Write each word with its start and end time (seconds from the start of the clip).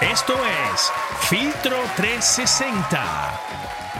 Esto 0.00 0.34
es 0.72 0.92
Filtro 1.28 1.76
360. 1.96 3.40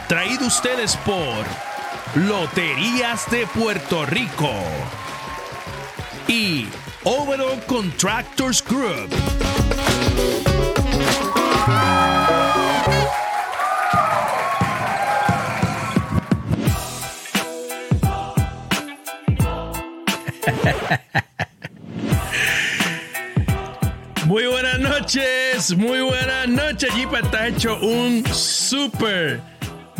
Traído 0.07 0.47
ustedes 0.47 0.95
por 0.97 1.45
Loterías 2.15 3.29
de 3.31 3.47
Puerto 3.47 4.05
Rico 4.05 4.53
y 6.27 6.67
Overall 7.03 7.61
Contractors 7.65 8.63
Group. 8.63 9.09
Noches, 25.63 25.77
muy 25.77 26.01
buenas 26.01 26.47
noches. 26.49 26.93
Jeep 26.93 27.13
está 27.13 27.47
hecho 27.47 27.79
un 27.79 28.23
super 28.33 29.39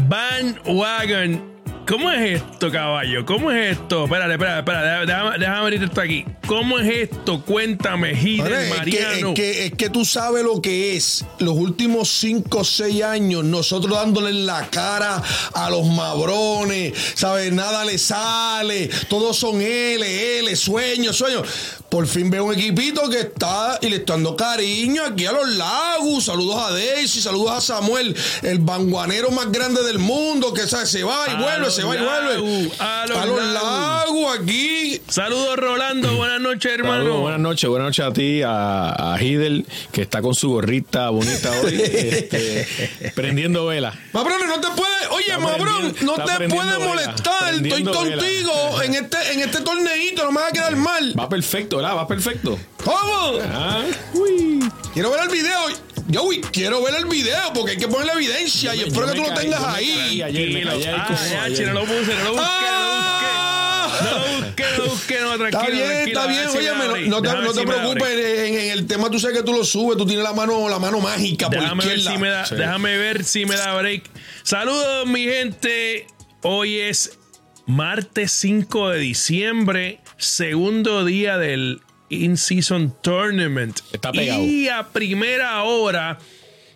bandwagon. 0.10 1.54
¿Cómo 1.88 2.10
es 2.12 2.42
esto, 2.42 2.72
caballo? 2.72 3.26
¿Cómo 3.26 3.52
es 3.52 3.78
esto? 3.78 4.06
Espérate, 4.06 4.34
espérate, 4.34 4.60
espérate. 4.60 5.06
Déjame, 5.06 5.38
déjame 5.38 5.58
abrir 5.58 5.84
esto 5.84 6.02
aquí. 6.02 6.26
¿Cómo 6.48 6.80
es 6.80 7.10
esto? 7.12 7.44
Cuéntame, 7.44 8.16
Gider, 8.16 8.46
Ahora, 8.46 8.64
es, 8.64 8.72
que, 8.72 8.78
Mariano. 8.78 9.30
es, 9.30 9.36
que, 9.36 9.66
es 9.66 9.72
que 9.74 9.90
tú 9.90 10.06
sabes 10.06 10.44
lo 10.44 10.62
que 10.62 10.96
es. 10.96 11.26
Los 11.40 11.56
últimos 11.56 12.10
5 12.10 12.58
o 12.58 12.64
6 12.64 13.04
años, 13.04 13.44
nosotros 13.44 13.98
dándole 13.98 14.30
en 14.30 14.46
la 14.46 14.68
cara 14.70 15.22
a 15.54 15.70
los 15.70 15.86
mabrones, 15.86 16.94
¿sabes? 17.16 17.52
Nada 17.52 17.84
le 17.84 17.98
sale. 17.98 18.90
Todos 19.10 19.38
son 19.38 19.62
L, 19.62 20.40
L, 20.40 20.56
sueños, 20.56 21.18
sueños. 21.18 21.48
Por 21.94 22.08
fin 22.08 22.32
veo 22.32 22.46
un 22.46 22.56
equipito 22.56 23.08
que 23.08 23.20
está 23.20 23.78
y 23.80 23.88
le 23.88 23.98
está 23.98 24.14
dando 24.14 24.36
cariño 24.36 25.04
aquí 25.06 25.28
a 25.28 25.32
los 25.32 25.48
lagos. 25.48 26.26
Saludos 26.26 26.56
a 26.58 26.72
Daisy, 26.72 27.22
saludos 27.22 27.52
a 27.52 27.62
Samuel, 27.62 28.16
el 28.42 28.58
vanguanero 28.58 29.30
más 29.30 29.52
grande 29.52 29.84
del 29.84 30.00
mundo, 30.00 30.56
que 30.56 30.62
¿sabes? 30.66 30.90
se 30.90 31.04
va 31.04 31.26
y 31.28 31.34
A 31.34 31.36
vuelve, 31.36 31.70
se 31.70 31.84
va 31.84 31.96
y 31.96 32.00
vuelve. 32.00 32.72
a 32.80 33.06
los 33.06 33.26
los 33.28 33.44
lagos. 33.54 33.54
lagos 33.54 34.40
aquí. 34.40 35.00
Saludos, 35.08 35.56
Rolando. 35.56 36.16
Buenas 36.16 36.42
noches, 36.42 36.72
hermano. 36.72 37.04
Saludos, 37.04 37.22
buenas 37.22 37.40
noches, 37.40 37.70
buenas 37.70 37.86
noches 37.90 38.06
a 38.06 38.12
ti, 38.12 38.42
a, 38.42 39.14
a 39.14 39.24
Hidel, 39.24 39.68
que 39.92 40.02
está 40.02 40.24
con 40.24 40.34
su 40.34 40.50
gorrita 40.50 41.12
bonita 41.12 41.52
hoy, 41.62 41.76
este, 41.80 43.12
prendiendo 43.14 43.68
vela. 43.68 43.94
Mabrón, 44.14 44.48
no 44.48 44.60
te 44.60 44.68
puedes, 44.70 45.08
oye, 45.12 45.26
Está 45.28 45.38
Mabrón, 45.38 45.96
no 46.02 46.14
te 46.16 46.50
puedes 46.50 46.80
molestar. 46.80 47.54
Estoy 47.54 47.84
vela. 47.84 47.92
contigo 47.92 48.82
en 48.82 48.96
este, 48.96 49.34
en 49.34 49.40
este 49.42 49.62
torneito, 49.62 50.24
no 50.24 50.32
me 50.32 50.42
va 50.42 50.48
a 50.48 50.52
quedar 50.52 50.76
mal. 50.76 51.14
Va 51.20 51.30
perfecto, 51.30 51.83
¿verdad? 51.84 51.98
Va 51.98 52.08
perfecto. 52.08 52.60
¿Cómo? 52.84 53.40
Ah, 53.52 53.84
uy. 54.14 54.60
Quiero 54.94 55.12
ver 55.12 55.22
el 55.24 55.30
video. 55.30 55.60
Yo, 56.08 56.24
uy, 56.24 56.42
quiero 56.52 56.82
ver 56.84 56.96
el 56.96 57.06
video 57.06 57.54
porque 57.54 57.72
hay 57.72 57.78
que 57.78 57.88
poner 57.88 58.08
la 58.08 58.14
evidencia 58.14 58.76
y 58.76 58.80
Yo 58.80 58.84
me- 58.84 58.88
espero 58.90 59.08
que 59.08 59.14
tú 59.16 59.22
me 59.22 59.28
lo 59.30 59.34
caí, 59.36 59.44
tengas 59.46 59.64
ahí. 59.64 59.96
caí 59.96 60.22
ayer, 60.22 60.50
me 60.52 60.62
caí 60.64 60.84
ahí 60.84 60.96
Ah, 60.98 61.48
ya, 61.50 61.66
no 61.68 61.74
lo 61.74 61.82
puse, 61.82 62.14
no 62.16 62.24
lo 62.26 62.32
busqué, 62.32 62.46
Ah. 62.46 63.90
no 64.04 64.12
lo 64.12 64.18
busqué. 64.20 64.34
No 64.34 64.40
lo 64.40 64.46
busqué, 64.46 64.64
no 64.64 64.78
lo 64.86 64.90
busqué, 64.92 65.20
no, 65.22 65.38
tranquilo. 65.38 65.64
Está 65.64 65.68
bien, 65.70 65.88
tranquilo, 65.88 66.20
está 66.20 66.26
ver 66.28 66.36
bien. 66.36 66.50
si 66.52 66.58
Óyeme, 66.58 66.86
no, 66.86 66.88
no 66.88 67.22
te, 67.22 67.28
no 67.30 67.38
ver 67.42 67.52
te 67.54 67.60
si 67.60 67.66
preocupes. 67.66 68.10
En, 68.12 68.54
en 68.60 68.72
el 68.72 68.88
tema 68.88 69.10
tú 69.10 69.20
sabes 69.20 69.38
que 69.38 69.44
tú 69.44 69.54
lo 69.54 69.64
subes. 69.64 69.98
Tú 69.98 70.06
tienes 70.06 70.24
la 70.24 70.34
mano, 70.34 70.68
la 70.70 70.80
mano 70.80 71.00
mágica 71.00 71.50
por 71.50 71.60
Déjame 71.60 71.86
ver, 71.86 71.98
izquierda. 71.98 72.12
si 72.18 72.22
me 72.22 72.30
da, 72.30 72.46
Sí. 72.46 72.56
déjame 72.56 72.98
ver 72.98 73.24
si 73.24 73.46
me 73.46 73.56
da 73.56 73.76
break. 73.76 74.04
Saludos, 74.44 75.08
mi 75.08 75.24
gente. 75.24 76.08
Hoy 76.42 76.80
es 76.80 77.18
martes 77.66 78.32
5 78.34 78.90
de 78.90 79.00
diciembre, 79.00 80.00
segundo 80.24 81.06
día 81.06 81.38
del 81.38 81.82
In-Season 82.10 82.96
Tournament. 83.02 83.80
Está 83.92 84.12
pegado. 84.12 84.42
Y 84.44 84.70
a 84.70 84.88
primera 84.90 85.64
hora 85.64 86.18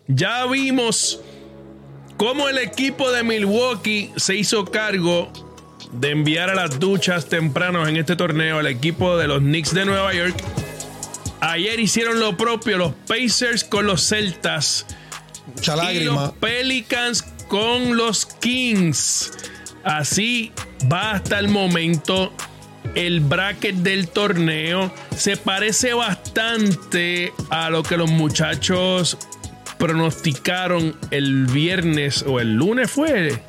ya 0.08 0.45
vimos 0.45 1.20
cómo 2.17 2.50
el 2.50 2.58
equipo 2.58 3.11
de 3.11 3.23
Milwaukee 3.23 4.11
se 4.16 4.36
hizo 4.36 4.66
cargo 4.66 5.32
de 5.92 6.11
enviar 6.11 6.49
a 6.49 6.55
las 6.55 6.80
duchas 6.80 7.27
tempranos 7.30 7.88
en 7.88 7.98
este 7.98 8.16
torneo 8.16 8.60
al 8.60 8.67
equipo 8.67 9.17
de 9.17 9.27
los 9.27 9.39
Knicks 9.39 9.73
de 9.73 9.86
Nueva 9.86 10.14
York. 10.14 10.36
Ayer 11.39 11.80
hicieron 11.80 12.20
lo 12.20 12.36
propio 12.36 12.77
los 12.77 12.93
Pacers 13.08 13.64
con 13.64 13.86
los 13.86 14.08
Celtas 14.08 14.86
Mucha 15.45 15.76
y 15.76 15.77
lágrima. 15.77 16.22
los 16.23 16.32
Pelicans 16.33 17.22
con 17.48 17.95
los 17.95 18.26
Kings. 18.26 19.32
Así 19.83 20.52
va 20.92 21.11
hasta 21.11 21.39
el 21.39 21.48
momento 21.48 22.33
el 22.95 23.20
bracket 23.20 23.75
del 23.77 24.08
torneo. 24.08 24.92
Se 25.15 25.37
parece 25.37 25.93
bastante 25.93 27.33
a 27.49 27.70
lo 27.70 27.83
que 27.83 27.98
los 27.98 28.09
muchachos 28.09 29.17
pronosticaron 29.77 30.95
el 31.11 31.45
viernes 31.45 32.23
o 32.27 32.39
el 32.39 32.53
lunes 32.53 32.89
fue. 32.92 33.47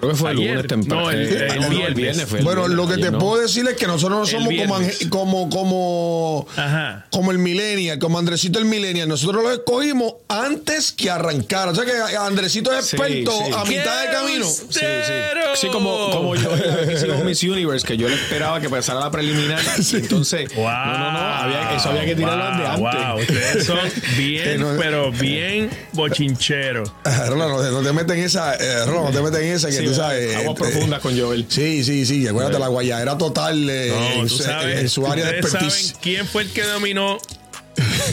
Creo 0.00 0.12
que 0.12 0.16
fue 0.18 0.30
el 0.30 0.36
lunes 0.38 0.66
temprano. 0.66 1.02
No, 1.02 1.10
el- 1.10 1.20
Eh, 1.32 1.46
el 1.52 1.60
no, 1.60 1.68
no, 1.68 1.94
viernes. 1.94 2.24
fue 2.26 2.38
el 2.38 2.44
Bueno, 2.44 2.62
viernes, 2.62 2.76
lo 2.76 2.86
que 2.88 2.94
ayer 2.94 3.04
te 3.06 3.10
no. 3.12 3.18
puedo 3.18 3.42
decir 3.42 3.66
es 3.68 3.74
que 3.76 3.86
nosotros 3.86 4.18
no 4.18 4.24
El 4.24 4.30
somos 4.30 4.44
como, 4.48 4.78
viernes. 4.78 5.06
Como, 5.10 5.50
como, 5.50 6.46
Ajá. 6.56 7.06
como 7.10 7.30
el 7.32 7.38
Millennial, 7.38 7.98
como 7.98 8.18
Andresito 8.18 8.58
el 8.58 8.64
Millennial. 8.64 9.08
Nosotros 9.08 9.42
lo 9.42 9.52
escogimos 9.52 10.14
antes 10.28 10.92
que 10.92 11.10
arrancara. 11.10 11.70
O 11.72 11.74
sea 11.74 11.84
que 11.84 11.92
Andresito 12.16 12.72
es 12.72 12.92
experto 12.92 13.30
sí. 13.32 13.52
a 13.54 13.64
mitad 13.64 14.00
de 14.02 14.06
¡Qué 14.08 14.12
camino. 14.12 14.46
Sí, 14.46 14.64
sí. 14.80 15.12
Sí, 15.56 15.66
como, 15.68 16.10
como 16.10 16.34
yo 16.36 16.50
hicimos 16.92 17.22
Miss 17.24 17.42
Universe, 17.42 17.86
que 17.86 17.96
yo 17.96 18.08
le 18.08 18.14
esperaba 18.14 18.60
que 18.60 18.68
pasara 18.70 19.00
la 19.00 19.10
preliminar. 19.10 19.60
Entonces, 19.92 20.48
Wow, 20.54 20.64
no, 20.64 20.98
no, 20.98 21.12
no, 21.12 21.18
había- 21.18 21.76
eso 21.76 21.90
había 21.90 22.04
que 22.06 22.14
tirarlo 22.16 22.44
wow, 22.44 22.56
de 22.58 22.66
antes. 22.66 23.06
wow, 23.08 23.20
ustedes 23.20 23.66
son 23.66 23.78
bien, 24.16 24.60
no- 24.60 24.76
pero 24.78 25.10
bien 25.12 25.68
bochincheros. 25.92 26.92
Rolando, 27.28 27.58
no, 27.58 27.62
te- 27.62 27.70
no 27.70 27.80
te 27.82 27.92
metes 27.92 28.16
en 28.16 28.24
esa, 28.24 28.54
eh, 28.54 28.84
no 28.86 29.10
te 29.10 29.20
metes 29.20 29.40
en 29.40 29.52
esa 29.52 29.68
que 29.68 29.74
Sí, 29.78 29.84
tú 29.90 29.96
sabes. 29.96 30.36
aguas 30.36 30.56
eh, 30.56 30.58
profundas 30.58 31.00
con 31.00 31.18
Joel. 31.18 31.46
Sí, 31.48 31.84
sí, 31.84 32.06
sí. 32.06 32.26
Acuérdate, 32.26 32.58
la 32.58 32.68
guayadera 32.68 33.16
total 33.18 33.68
eh, 33.68 33.88
No, 33.94 34.12
en, 34.22 34.28
tú 34.28 34.36
su, 34.36 34.42
sabes, 34.42 34.80
en 34.80 34.88
su 34.88 35.06
área 35.06 35.26
de 35.26 35.40
ustedes 35.40 35.54
expertise. 35.54 35.86
saben 35.88 36.00
quién 36.02 36.26
fue 36.26 36.42
el 36.42 36.50
que 36.52 36.62
dominó 36.64 37.18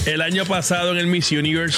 el 0.06 0.22
año 0.22 0.46
pasado 0.46 0.92
en 0.94 0.98
el 0.98 1.08
Miss 1.08 1.32
Universe 1.32 1.78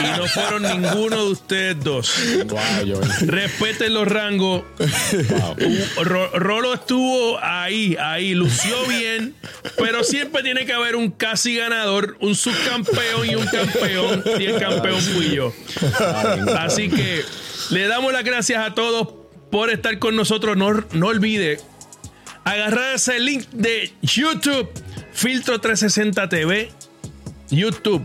y 0.00 0.18
no 0.18 0.26
fueron 0.26 0.62
ninguno 0.62 1.24
de 1.24 1.30
ustedes 1.32 1.82
dos. 1.82 2.12
Wow, 2.46 2.58
Joel. 2.80 3.10
Respeten 3.28 3.94
los 3.94 4.06
rangos. 4.06 4.64
Ro- 6.02 6.30
Rolo 6.38 6.74
estuvo 6.74 7.38
ahí, 7.42 7.96
ahí, 7.98 8.34
lució 8.34 8.76
bien, 8.88 9.34
pero 9.78 10.04
siempre 10.04 10.42
tiene 10.42 10.66
que 10.66 10.72
haber 10.74 10.96
un 10.96 11.10
casi 11.10 11.56
ganador, 11.56 12.16
un 12.20 12.34
subcampeón 12.34 13.30
y 13.30 13.34
un 13.36 13.46
campeón, 13.46 14.22
y 14.38 14.44
el 14.44 14.58
campeón 14.58 15.00
fui 15.00 15.30
yo. 15.34 15.54
Así 16.58 16.90
que 16.90 17.24
le 17.70 17.86
damos 17.86 18.12
las 18.12 18.24
gracias 18.24 18.66
a 18.66 18.74
todos 18.74 19.08
por 19.50 19.70
estar 19.70 19.98
con 19.98 20.16
nosotros. 20.16 20.56
No, 20.56 20.84
no 20.92 21.06
olvide 21.06 21.58
agarrar 22.44 22.94
ese 22.94 23.18
link 23.20 23.46
de 23.52 23.92
YouTube, 24.02 24.68
Filtro 25.12 25.60
360 25.60 26.28
TV, 26.28 26.70
YouTube. 27.50 28.04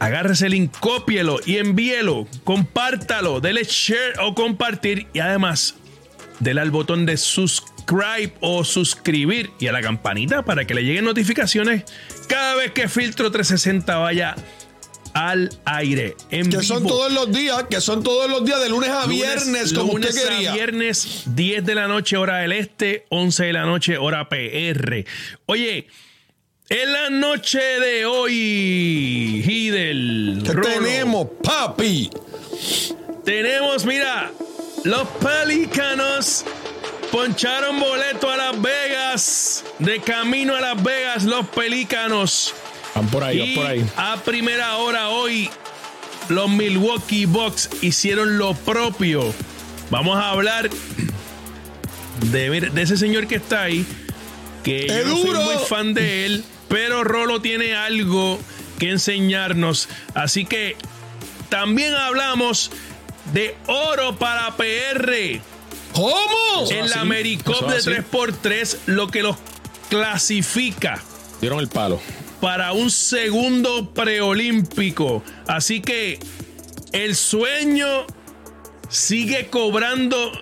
Agarre 0.00 0.34
ese 0.34 0.48
link, 0.48 0.72
cópielo 0.78 1.40
y 1.44 1.56
envíelo, 1.56 2.28
compártalo, 2.44 3.40
dele 3.40 3.64
share 3.64 4.14
o 4.20 4.34
compartir 4.34 5.08
y 5.12 5.18
además 5.18 5.74
dele 6.38 6.60
al 6.60 6.70
botón 6.70 7.04
de 7.04 7.16
subscribe 7.16 8.32
o 8.40 8.62
suscribir 8.62 9.50
y 9.58 9.66
a 9.66 9.72
la 9.72 9.80
campanita 9.80 10.44
para 10.44 10.64
que 10.66 10.74
le 10.74 10.84
lleguen 10.84 11.04
notificaciones 11.04 11.82
cada 12.28 12.54
vez 12.54 12.70
que 12.70 12.88
Filtro 12.88 13.32
360 13.32 13.96
vaya 13.96 14.36
al 15.18 15.50
aire. 15.64 16.14
En 16.30 16.48
Que 16.48 16.62
son 16.62 16.86
todos 16.86 17.12
los 17.12 17.32
días, 17.32 17.64
que 17.68 17.80
son 17.80 18.04
todos 18.04 18.30
los 18.30 18.44
días 18.44 18.60
de 18.62 18.68
lunes 18.68 18.88
a 18.90 19.04
Lunes- 19.06 19.08
viernes, 19.18 19.72
como 19.72 19.94
lunes 19.94 20.10
usted 20.14 20.28
quería. 20.28 20.52
A 20.52 20.54
viernes, 20.54 21.22
10 21.26 21.64
de 21.66 21.74
la 21.74 21.88
noche, 21.88 22.16
hora 22.16 22.38
del 22.38 22.52
este, 22.52 23.04
11 23.08 23.46
de 23.46 23.52
la 23.52 23.64
noche, 23.66 23.98
hora 23.98 24.28
PR. 24.28 25.04
Oye, 25.46 25.88
en 26.68 26.92
la 26.92 27.10
noche 27.10 27.58
de 27.58 28.06
hoy, 28.06 29.42
Hidel. 29.44 30.42
¿Qué 30.44 30.52
Rolo, 30.52 30.68
tenemos, 30.68 31.26
papi? 31.42 32.10
Tenemos, 33.24 33.84
mira, 33.86 34.30
los 34.84 35.08
Pelícanos 35.08 36.44
poncharon 37.10 37.80
boleto 37.80 38.30
a 38.30 38.36
Las 38.36 38.62
Vegas. 38.62 39.64
De 39.80 39.98
camino 40.00 40.54
a 40.54 40.60
Las 40.60 40.80
Vegas, 40.82 41.24
los 41.24 41.46
Pelícanos. 41.48 42.54
Van 42.94 43.06
por 43.08 43.24
ahí, 43.24 43.38
van 43.38 43.54
por 43.54 43.66
ahí. 43.66 43.86
a 43.96 44.16
primera 44.24 44.76
hora 44.76 45.08
hoy, 45.08 45.50
los 46.28 46.48
Milwaukee 46.50 47.26
Bucks 47.26 47.70
hicieron 47.80 48.38
lo 48.38 48.54
propio. 48.54 49.32
Vamos 49.90 50.18
a 50.18 50.30
hablar 50.30 50.68
de, 52.30 52.70
ese 52.76 52.96
señor 52.96 53.26
que 53.26 53.36
está 53.36 53.62
ahí, 53.62 53.86
que 54.62 54.86
yo 54.86 54.94
¡Es 54.94 55.06
no 55.06 55.16
soy 55.16 55.44
muy 55.44 55.64
fan 55.68 55.94
de 55.94 56.26
él, 56.26 56.44
pero 56.68 57.04
Rolo 57.04 57.40
tiene 57.40 57.74
algo 57.74 58.38
que 58.78 58.90
enseñarnos. 58.90 59.88
Así 60.14 60.44
que 60.44 60.76
también 61.48 61.94
hablamos 61.94 62.70
de 63.32 63.56
oro 63.66 64.16
para 64.16 64.56
PR 64.56 65.40
¿Cómo? 65.92 66.70
En 66.70 66.90
la 66.90 67.02
eso 67.02 67.66
de 67.66 67.76
así. 67.76 67.90
3x3, 67.90 68.78
lo 68.86 69.08
que 69.08 69.22
los 69.22 69.36
clasifica 69.88 71.02
Dieron 71.40 71.60
el 71.60 71.68
palo. 71.68 72.00
Para 72.40 72.72
un 72.72 72.90
segundo 72.90 73.92
preolímpico. 73.92 75.22
Así 75.46 75.80
que 75.80 76.18
el 76.92 77.16
sueño 77.16 78.06
sigue 78.88 79.48
cobrando 79.48 80.32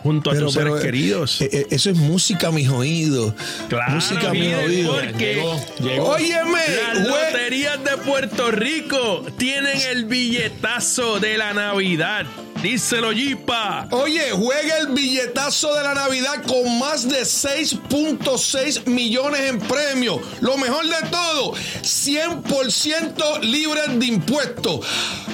junto 0.07 0.31
a 0.31 0.35
tus 0.35 0.53
seres 0.53 0.73
eh, 0.77 0.81
queridos. 0.81 1.41
eh, 1.41 1.49
eh, 1.51 1.67
eso 1.71 1.89
es 1.89 1.97
música 1.97 2.47
a 2.47 2.51
mis 2.51 2.69
oídos. 2.69 3.33
Claro, 3.69 3.95
música 3.95 4.29
a 4.29 4.33
mis 4.33 4.53
oídos. 4.55 4.99
porque 5.05 5.33
Llegó, 5.35 5.65
llegó. 5.79 6.09
Óyeme, 6.09 6.59
Las 6.93 7.07
güey. 7.07 7.23
loterías 7.33 7.83
de 7.83 7.97
Puerto 7.97 8.51
Rico 8.51 9.25
tienen 9.37 9.79
el 9.91 10.05
billetazo 10.05 11.19
de 11.19 11.37
la 11.37 11.53
Navidad. 11.53 12.25
Díselo, 12.63 13.11
Yipa. 13.11 13.87
Oye, 13.91 14.31
juega 14.31 14.79
el 14.79 14.87
billetazo 14.87 15.75
de 15.75 15.83
la 15.83 15.93
Navidad 15.93 16.41
con 16.47 16.79
más 16.79 17.07
de 17.07 17.21
6.6 17.21 18.87
millones 18.87 19.41
en 19.41 19.59
premios. 19.59 20.21
Lo 20.41 20.57
mejor 20.57 20.85
de 20.87 21.07
todo, 21.11 21.53
100% 21.83 23.41
libre 23.41 23.81
de 23.97 24.05
impuestos. 24.07 24.79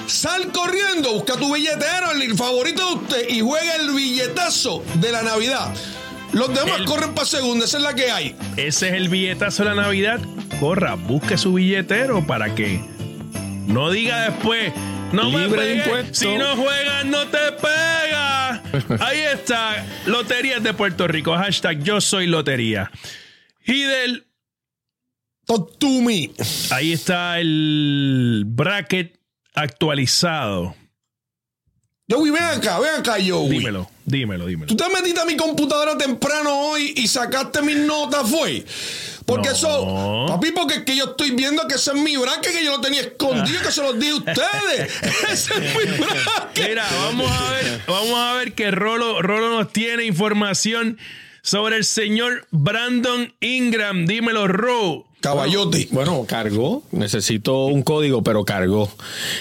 Sal 0.08 0.52
corriendo, 0.52 1.14
busca 1.14 1.36
tu 1.38 1.54
billetero, 1.54 2.12
el 2.12 2.36
favorito 2.36 2.88
de 2.88 2.94
usted, 3.04 3.30
y 3.30 3.42
juega 3.42 3.76
el 3.76 3.92
billetazo 3.94 4.84
de 4.96 5.12
la 5.12 5.24
Navidad. 5.24 5.74
Los 6.34 6.50
demás 6.54 6.80
El- 6.80 6.86
corren 6.86 7.14
para 7.14 7.28
segunda, 7.28 7.66
esa 7.66 7.78
es 7.78 7.84
la 7.84 7.94
que 7.94 8.12
hay. 8.12 8.36
Ese 8.58 8.90
es 8.90 8.94
el 8.96 9.10
billetazo 9.10 9.64
de 9.64 9.70
la 9.76 9.82
Navidad. 9.84 10.20
Corra, 10.60 10.96
busque 10.96 11.38
su 11.38 11.54
billetero 11.54 12.26
para 12.26 12.54
que 12.56 12.80
no 13.68 13.90
diga 13.92 14.30
después. 14.30 14.74
No 15.12 15.30
me 15.30 15.42
Libre 15.42 15.66
de 15.66 15.76
impuestos. 15.76 16.18
Si 16.18 16.36
no 16.38 16.56
juegas, 16.58 17.06
no 17.06 17.28
te 17.28 17.38
pega. 17.62 18.64
Ahí 19.00 19.20
está. 19.32 19.86
Loterías 20.08 20.64
de 20.64 20.74
Puerto 20.74 21.08
Rico. 21.08 21.36
Hashtag 21.36 21.84
yo 21.84 22.02
soy 22.02 22.26
lotería. 22.26 22.90
Hidel, 23.66 24.26
Talk 25.46 25.78
to 25.78 25.88
me. 26.02 26.32
ahí 26.72 26.94
está 26.94 27.40
el 27.40 28.44
bracket 28.48 29.20
actualizado. 29.54 30.76
Joey, 32.10 32.32
ven 32.32 32.44
acá, 32.44 32.80
ven 32.80 32.96
acá, 33.00 33.14
Joey. 33.26 33.50
Dímelo, 33.50 33.90
dímelo, 34.06 34.46
dímelo. 34.46 34.68
Tú 34.68 34.76
te 34.76 34.88
metiste 34.90 35.22
a 35.22 35.26
mi 35.26 35.38
computadora 35.38 35.98
temprano 35.98 36.60
hoy 36.70 36.94
y 36.98 37.08
sacaste 37.08 37.62
mis 37.62 37.78
notas, 37.78 38.30
fue. 38.30 38.66
Porque 39.26 39.48
No. 39.50 39.56
eso, 39.56 40.26
papi, 40.28 40.52
porque 40.52 40.74
es 40.76 40.84
que 40.84 40.98
yo 40.98 41.06
estoy 41.12 41.32
viendo 41.32 41.66
que 41.66 41.76
ese 41.76 41.92
es 41.92 41.98
mi 41.98 42.18
bracket 42.18 42.52
que 42.52 42.66
yo 42.66 42.72
lo 42.72 42.82
tenía 42.82 43.02
escondido, 43.02 43.62
que 43.62 43.72
se 43.72 43.82
los 43.82 43.98
di 43.98 44.10
a 44.10 44.16
ustedes. 44.16 44.92
ese 45.32 45.54
es 45.54 45.76
mi 45.78 45.92
bracket. 46.06 46.68
Mira, 46.70 46.86
vamos 47.06 47.32
a 47.32 47.52
ver, 47.54 47.82
vamos 47.88 48.20
a 48.20 48.34
ver 48.34 48.54
que 48.54 48.70
Rolo, 48.72 49.22
Rolo 49.22 49.50
nos 49.58 49.72
tiene 49.72 50.04
información 50.04 51.00
sobre 51.42 51.78
el 51.78 51.86
señor 51.86 52.46
Brandon 52.52 53.34
Ingram. 53.40 54.06
Dímelo, 54.08 54.48
Ro. 54.50 55.08
Caballote. 55.24 55.88
Bueno, 55.92 56.26
cargó. 56.28 56.84
Necesito 56.92 57.66
un 57.66 57.82
código, 57.82 58.22
pero 58.24 58.44
cargó. 58.46 58.92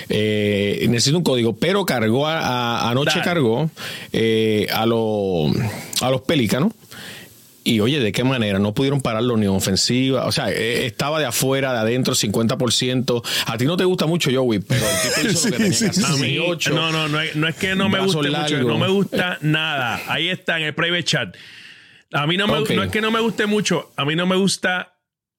Eh, 0.08 0.86
necesito 0.88 1.18
un 1.18 1.24
código, 1.24 1.54
pero 1.56 1.84
cargó. 1.84 2.26
a- 2.26 2.38
a- 2.38 2.90
anoche 2.90 3.10
Dale. 3.18 3.24
cargó 3.24 3.70
eh, 4.12 4.66
a, 4.72 4.86
los 4.86 5.52
a 6.00 6.10
los 6.10 6.22
pelícanos. 6.22 6.72
Y 7.64 7.78
oye, 7.78 8.00
¿de 8.00 8.10
qué 8.10 8.24
manera? 8.24 8.58
No 8.58 8.74
pudieron 8.74 9.00
pararlo 9.00 9.36
ni 9.36 9.46
en 9.46 9.52
ofensiva. 9.52 10.26
O 10.26 10.32
sea, 10.32 10.50
eh, 10.50 10.84
estaba 10.86 11.20
de 11.20 11.26
afuera, 11.26 11.72
de 11.72 11.78
adentro, 11.78 12.14
50%. 12.14 13.22
A 13.46 13.56
ti 13.56 13.66
no 13.66 13.76
te 13.76 13.84
gusta 13.84 14.06
mucho 14.06 14.30
Joey, 14.34 14.58
pero 14.58 14.84
el 14.84 15.14
tipo 15.14 15.28
hizo 15.30 15.48
lo 15.48 15.52
que 15.56 15.62
tenía 15.62 15.72
Sí, 15.72 15.86
que 15.86 15.92
sí, 15.92 16.00
hacer. 16.00 16.12
A 16.12 16.16
mí, 16.16 16.28
18. 16.32 16.70
no, 16.74 16.90
no, 16.90 17.08
no 17.08 17.20
es, 17.20 17.36
no 17.36 17.46
es 17.46 17.54
que 17.54 17.74
no 17.76 17.88
me 17.88 18.00
guste 18.00 18.16
mucho, 18.18 18.30
largos. 18.30 18.66
no 18.66 18.78
me 18.78 18.88
gusta 18.88 19.38
nada. 19.42 20.00
Ahí 20.08 20.28
está 20.28 20.58
en 20.58 20.64
el 20.64 20.74
private 20.74 21.04
chat. 21.04 21.36
A 22.12 22.26
mí 22.26 22.36
no, 22.36 22.46
me, 22.48 22.58
Ok. 22.58 22.70
no 22.70 22.82
es 22.82 22.90
que 22.90 23.00
no 23.00 23.10
me 23.12 23.20
guste 23.20 23.46
mucho, 23.46 23.92
a 23.96 24.04
mí 24.04 24.16
no 24.16 24.26
me 24.26 24.36
gusta 24.36 24.91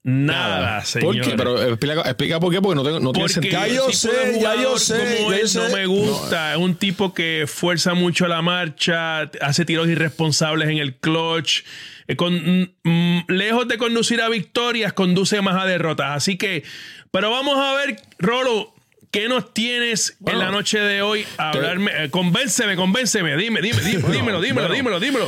nada, 0.03 0.77
¿Por 0.79 0.85
señor. 0.87 1.21
qué? 1.21 1.33
Pero 1.35 1.63
explica, 1.63 2.01
explica 2.01 2.39
por 2.39 2.51
qué, 2.53 2.61
porque 2.61 2.75
no, 2.75 2.83
tengo, 2.83 2.99
no 2.99 3.11
tiene 3.13 3.29
sentido. 3.29 3.53
Ya 3.53 3.67
yo 3.67 3.91
sé, 3.91 4.39
ya 4.41 4.55
yo 4.61 4.77
sé, 4.77 5.17
como 5.17 5.31
ya 5.31 5.37
yo 5.37 5.41
él 5.43 5.49
sé. 5.49 5.59
no 5.59 5.69
me 5.69 5.85
gusta. 5.85 6.51
Es 6.53 6.57
un 6.57 6.75
tipo 6.75 7.13
que 7.13 7.45
fuerza 7.47 7.93
mucho 7.93 8.27
la 8.27 8.41
marcha, 8.41 9.21
hace 9.41 9.65
tiros 9.65 9.87
irresponsables 9.87 10.69
en 10.69 10.77
el 10.77 10.95
clutch. 10.95 11.61
eh, 12.07 12.15
con, 12.17 12.69
mm, 12.83 13.19
lejos 13.29 13.67
de 13.67 13.77
conducir 13.77 14.21
a 14.21 14.27
victorias, 14.29 14.91
conduce 14.93 15.41
más 15.41 15.61
a 15.61 15.65
derrotas. 15.65 16.11
Así 16.11 16.37
que, 16.37 16.63
pero 17.11 17.31
vamos 17.31 17.57
a 17.57 17.73
ver, 17.75 17.95
Rolo, 18.19 18.73
¿qué 19.13 19.29
nos 19.29 19.53
tienes 19.53 20.17
en 20.25 20.39
la 20.39 20.49
noche 20.51 20.79
de 20.79 21.01
hoy? 21.03 21.23
A 21.37 21.51
te- 21.51 21.59
hablarme, 21.59 21.91
eh, 21.95 22.09
convénceme, 22.09 22.75
convénceme, 22.75 23.37
dime, 23.37 23.61
dime, 23.61 23.79
dime, 23.81 24.01
dímelo, 24.11 24.41
dímelo, 24.41 24.67
bueno. 24.67 24.73
dímelo, 24.73 24.99
dímelo. 24.99 25.27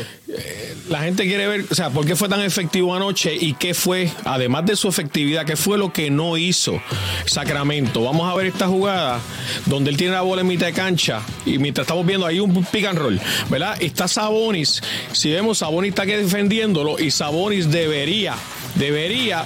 La 0.90 1.00
gente 1.02 1.24
quiere 1.24 1.48
ver, 1.48 1.66
o 1.70 1.76
sea, 1.76 1.90
por 1.92 2.06
qué 2.06 2.16
fue 2.16 2.28
tan 2.28 2.42
efectivo 2.42 2.94
anoche 2.96 3.34
y 3.34 3.54
qué 3.54 3.74
fue, 3.74 4.10
además 4.24 4.66
de 4.66 4.76
su 4.76 4.88
efectividad, 4.88 5.46
qué 5.46 5.56
fue 5.56 5.78
lo 5.78 5.94
que 5.94 6.10
no 6.12 6.36
hizo 6.38 6.82
Sacramento. 7.26 8.04
Vamos 8.04 8.32
a 8.32 8.36
ver 8.36 8.48
esta 8.48 8.68
jugada 8.68 9.20
donde 9.68 9.92
él 9.92 9.98
tiene 9.98 10.14
la 10.14 10.22
bola 10.22 10.42
en 10.42 10.48
mitad 10.48 10.66
de 10.68 10.74
cancha 10.74 11.22
y 11.46 11.58
mientras 11.60 11.86
estamos 11.86 12.06
viendo 12.06 12.26
ahí 12.26 12.40
un 12.40 12.66
pick 12.66 12.86
and 12.86 12.98
roll, 13.00 13.22
¿verdad? 13.50 13.78
Está 13.82 14.08
Sabonis. 14.08 14.82
Si 15.12 15.32
vemos, 15.32 15.60
Sabonis 15.60 15.90
está 15.90 16.04
aquí 16.04 16.12
defendiéndolo 16.14 17.00
y 17.00 17.12
Sabonis 17.12 17.70
debería, 17.72 18.36
debería 18.76 19.44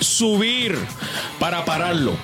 subir 0.00 0.76
para 1.38 1.64
pararlo. 1.64 2.16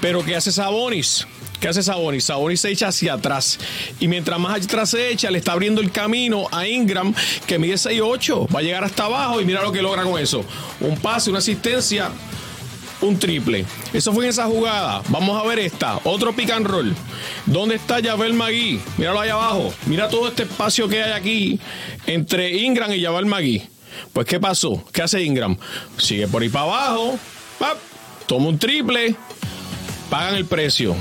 Pero 0.00 0.24
¿qué 0.24 0.36
hace 0.36 0.50
Sabonis? 0.52 1.26
¿Qué 1.60 1.68
hace 1.68 1.82
Sabonis? 1.82 2.24
Sabonis 2.24 2.60
se 2.60 2.70
echa 2.70 2.88
hacia 2.88 3.14
atrás. 3.14 3.58
Y 4.00 4.08
mientras 4.08 4.38
más 4.40 4.64
atrás 4.64 4.90
se 4.90 5.10
echa, 5.10 5.30
le 5.30 5.38
está 5.38 5.52
abriendo 5.52 5.80
el 5.80 5.92
camino 5.92 6.46
a 6.50 6.66
Ingram, 6.66 7.14
que 7.46 7.58
mide 7.58 7.74
6'8". 7.74 8.54
Va 8.54 8.60
a 8.60 8.62
llegar 8.62 8.82
hasta 8.82 9.04
abajo 9.04 9.40
y 9.40 9.44
mira 9.44 9.62
lo 9.62 9.70
que 9.70 9.82
logra 9.82 10.02
con 10.04 10.18
eso. 10.18 10.44
Un 10.80 10.96
pase, 10.96 11.28
una 11.28 11.40
asistencia, 11.40 12.10
un 13.02 13.18
triple. 13.18 13.66
Eso 13.92 14.12
fue 14.12 14.24
en 14.24 14.30
esa 14.30 14.46
jugada. 14.46 15.02
Vamos 15.08 15.38
a 15.38 15.46
ver 15.46 15.58
esta. 15.58 16.00
Otro 16.04 16.34
pick 16.34 16.50
and 16.50 16.66
roll. 16.66 16.94
¿Dónde 17.44 17.74
está 17.74 18.00
Javel 18.02 18.32
Magui? 18.32 18.80
Míralo 18.96 19.20
ahí 19.20 19.30
abajo. 19.30 19.72
Mira 19.84 20.08
todo 20.08 20.28
este 20.28 20.44
espacio 20.44 20.88
que 20.88 21.02
hay 21.02 21.12
aquí 21.12 21.60
entre 22.06 22.56
Ingram 22.56 22.92
y 22.92 23.02
Javel 23.02 23.26
Magui. 23.26 23.68
Pues, 24.12 24.26
¿qué 24.26 24.40
pasó? 24.40 24.82
¿Qué 24.92 25.02
hace 25.02 25.22
Ingram? 25.22 25.58
Sigue 25.98 26.26
por 26.26 26.42
ahí 26.42 26.48
para 26.48 26.64
abajo. 26.64 27.18
¡pap! 27.58 27.76
Toma 28.26 28.48
un 28.48 28.58
triple. 28.58 29.14
Pagan 30.10 30.34
el 30.34 30.44
precio. 30.44 30.94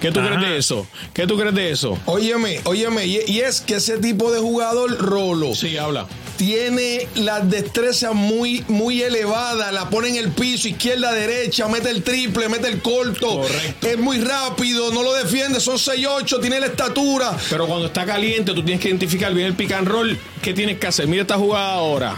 ¿Qué 0.00 0.12
tú 0.12 0.20
Ajá. 0.20 0.28
crees 0.36 0.42
de 0.50 0.58
eso? 0.58 0.86
¿Qué 1.12 1.26
tú 1.26 1.36
crees 1.38 1.54
de 1.54 1.70
eso? 1.72 1.98
Óyeme, 2.06 2.60
óyeme, 2.64 3.04
y, 3.06 3.20
y 3.26 3.40
es 3.40 3.60
que 3.60 3.76
ese 3.76 3.98
tipo 3.98 4.30
de 4.30 4.38
jugador, 4.38 4.96
Rolo, 4.98 5.56
Sí, 5.56 5.76
habla. 5.76 6.06
tiene 6.36 7.08
las 7.16 7.50
destrezas 7.50 8.14
muy, 8.14 8.64
muy 8.68 9.02
elevadas, 9.02 9.72
la 9.72 9.90
pone 9.90 10.10
en 10.10 10.16
el 10.16 10.30
piso, 10.30 10.68
izquierda, 10.68 11.10
derecha, 11.12 11.66
mete 11.66 11.90
el 11.90 12.04
triple, 12.04 12.48
mete 12.48 12.68
el 12.68 12.80
corto. 12.80 13.40
Correcto. 13.42 13.88
Es 13.88 13.98
muy 13.98 14.20
rápido, 14.20 14.92
no 14.92 15.02
lo 15.02 15.14
defiende, 15.14 15.58
son 15.58 15.78
6'8, 15.78 16.40
tiene 16.40 16.60
la 16.60 16.66
estatura. 16.66 17.36
Pero 17.50 17.66
cuando 17.66 17.86
está 17.86 18.06
caliente, 18.06 18.52
tú 18.54 18.62
tienes 18.62 18.80
que 18.80 18.88
identificar 18.90 19.34
bien 19.34 19.48
el 19.48 19.54
pick 19.54 19.72
and 19.72 19.88
roll. 19.88 20.16
¿Qué 20.42 20.54
tienes 20.54 20.78
que 20.78 20.86
hacer? 20.86 21.08
Mira 21.08 21.22
esta 21.22 21.36
jugada 21.38 21.72
ahora. 21.72 22.14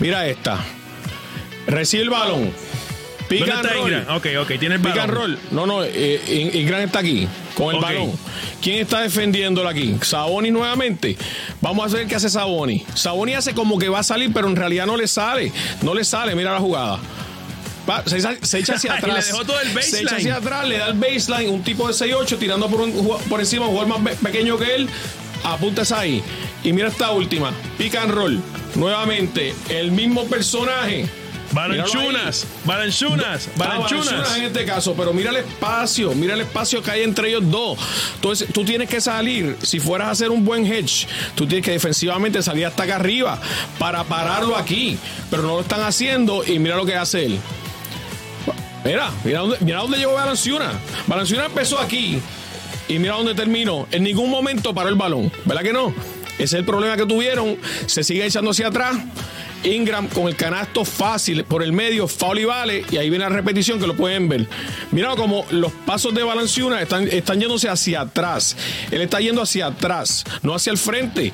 Mira 0.00 0.26
esta. 0.26 0.58
Recibe 1.68 2.02
el 2.02 2.10
balón. 2.10 2.50
Pick 3.28 3.40
¿Dónde 3.40 3.52
and 3.54 3.64
está 3.66 3.76
roll. 3.78 3.92
Ingram? 3.92 4.16
Ok, 4.16 4.26
ok, 4.40 4.58
tiene 4.58 4.74
el 4.76 4.80
Pick 4.80 4.90
balón. 4.90 5.04
and 5.04 5.12
roll. 5.12 5.38
No, 5.50 5.66
no, 5.66 5.84
eh, 5.84 6.20
In- 6.28 6.60
Ingram 6.60 6.80
está 6.82 6.98
aquí 7.00 7.26
con 7.54 7.70
el 7.70 7.76
Ok. 7.76 7.82
balón. 7.82 8.12
¿Quién 8.60 8.80
está 8.80 9.00
defendiéndolo 9.00 9.68
aquí? 9.68 9.96
Saboni 10.02 10.50
nuevamente. 10.50 11.16
Vamos 11.60 11.92
a 11.92 11.96
ver 11.96 12.06
qué 12.06 12.16
hace 12.16 12.28
Saboni. 12.30 12.84
Saboni 12.94 13.34
hace 13.34 13.54
como 13.54 13.78
que 13.78 13.88
va 13.88 14.00
a 14.00 14.02
salir, 14.02 14.30
pero 14.32 14.48
en 14.48 14.56
realidad 14.56 14.86
no 14.86 14.96
le 14.96 15.06
sale. 15.08 15.52
No 15.82 15.94
le 15.94 16.04
sale. 16.04 16.34
Mira 16.34 16.52
la 16.52 16.60
jugada. 16.60 16.98
Va, 17.88 18.04
se, 18.06 18.18
echa- 18.18 18.36
se 18.42 18.58
echa 18.60 18.74
hacia 18.74 18.90
Y 18.98 19.00
le 19.06 19.10
atrás. 19.12 19.26
dejó 19.26 19.44
todo 19.44 19.60
el 19.60 19.82
Se 19.82 20.02
echa 20.02 20.16
hacia 20.16 20.36
atrás, 20.36 20.68
le 20.68 20.78
da 20.78 20.86
el 20.88 20.94
baseline, 20.94 21.50
un 21.50 21.62
tipo 21.62 21.88
de 21.88 21.94
6'8 21.94 22.38
tirando 22.38 22.68
por, 22.68 22.80
un, 22.82 22.92
jugua- 22.92 23.18
por 23.28 23.40
encima, 23.40 23.66
un 23.66 23.72
jugador 23.76 23.98
más 24.00 24.10
pe- 24.16 24.16
pequeño 24.24 24.56
que 24.58 24.74
él. 24.74 24.88
Apunta 25.44 25.82
esa 25.82 25.98
ahí. 26.00 26.22
Y 26.62 26.72
mira 26.72 26.86
esta 26.88 27.10
última. 27.10 27.52
Pick 27.78 27.96
and 27.96 28.12
roll. 28.12 28.40
Nuevamente, 28.76 29.52
el 29.68 29.90
mismo 29.90 30.24
personaje. 30.26 31.06
Ahí. 31.54 31.68
Balanchunas, 31.78 32.46
balanchunas, 32.64 33.48
Ah, 33.48 33.50
balanchunas. 33.56 34.06
Balanchunas 34.06 34.36
en 34.38 34.44
este 34.44 34.64
caso, 34.64 34.94
pero 34.96 35.12
mira 35.12 35.30
el 35.30 35.36
espacio, 35.36 36.12
mira 36.14 36.34
el 36.34 36.40
espacio 36.40 36.82
que 36.82 36.90
hay 36.90 37.02
entre 37.02 37.28
ellos 37.28 37.42
dos. 37.50 37.78
Entonces, 38.14 38.48
tú 38.52 38.64
tienes 38.64 38.88
que 38.88 39.00
salir, 39.00 39.56
si 39.62 39.78
fueras 39.80 40.08
a 40.08 40.10
hacer 40.12 40.30
un 40.30 40.44
buen 40.44 40.64
hedge, 40.66 41.06
tú 41.34 41.46
tienes 41.46 41.64
que 41.64 41.72
defensivamente 41.72 42.42
salir 42.42 42.66
hasta 42.66 42.84
acá 42.84 42.96
arriba 42.96 43.38
para 43.78 44.04
pararlo 44.04 44.56
aquí, 44.56 44.98
pero 45.30 45.42
no 45.42 45.48
lo 45.56 45.60
están 45.60 45.82
haciendo 45.82 46.42
y 46.46 46.58
mira 46.58 46.76
lo 46.76 46.86
que 46.86 46.96
hace 46.96 47.26
él. 47.26 47.38
Mira, 48.84 49.10
mira 49.24 49.40
dónde, 49.40 49.56
mira 49.60 49.78
dónde 49.80 49.98
llegó 49.98 50.14
Balanciuna. 50.14 50.72
Balanciuna 51.06 51.44
empezó 51.46 51.78
aquí 51.78 52.18
y 52.88 52.98
mira 52.98 53.14
dónde 53.14 53.34
terminó. 53.34 53.86
En 53.92 54.02
ningún 54.02 54.28
momento 54.30 54.74
paró 54.74 54.88
el 54.88 54.96
balón, 54.96 55.30
¿verdad 55.44 55.62
que 55.62 55.72
no? 55.72 55.94
Ese 56.34 56.44
es 56.44 56.52
el 56.54 56.64
problema 56.64 56.96
que 56.96 57.06
tuvieron. 57.06 57.56
Se 57.86 58.02
sigue 58.04 58.24
echando 58.26 58.50
hacia 58.50 58.68
atrás. 58.68 58.96
Ingram 59.64 60.08
con 60.08 60.26
el 60.26 60.34
canasto 60.34 60.84
fácil 60.84 61.44
por 61.44 61.62
el 61.62 61.72
medio, 61.72 62.08
foul 62.08 62.40
y 62.40 62.44
vale, 62.44 62.84
y 62.90 62.96
ahí 62.96 63.08
viene 63.10 63.24
la 63.24 63.30
repetición 63.30 63.78
que 63.78 63.86
lo 63.86 63.96
pueden 63.96 64.28
ver. 64.28 64.48
Mira 64.90 65.14
como 65.14 65.46
los 65.50 65.72
pasos 65.86 66.12
de 66.14 66.22
Balanciuna 66.22 66.82
están, 66.82 67.06
están 67.06 67.40
yéndose 67.40 67.68
hacia 67.68 68.00
atrás. 68.00 68.56
Él 68.90 69.02
está 69.02 69.20
yendo 69.20 69.42
hacia 69.42 69.66
atrás, 69.66 70.24
no 70.42 70.54
hacia 70.54 70.72
el 70.72 70.78
frente. 70.78 71.32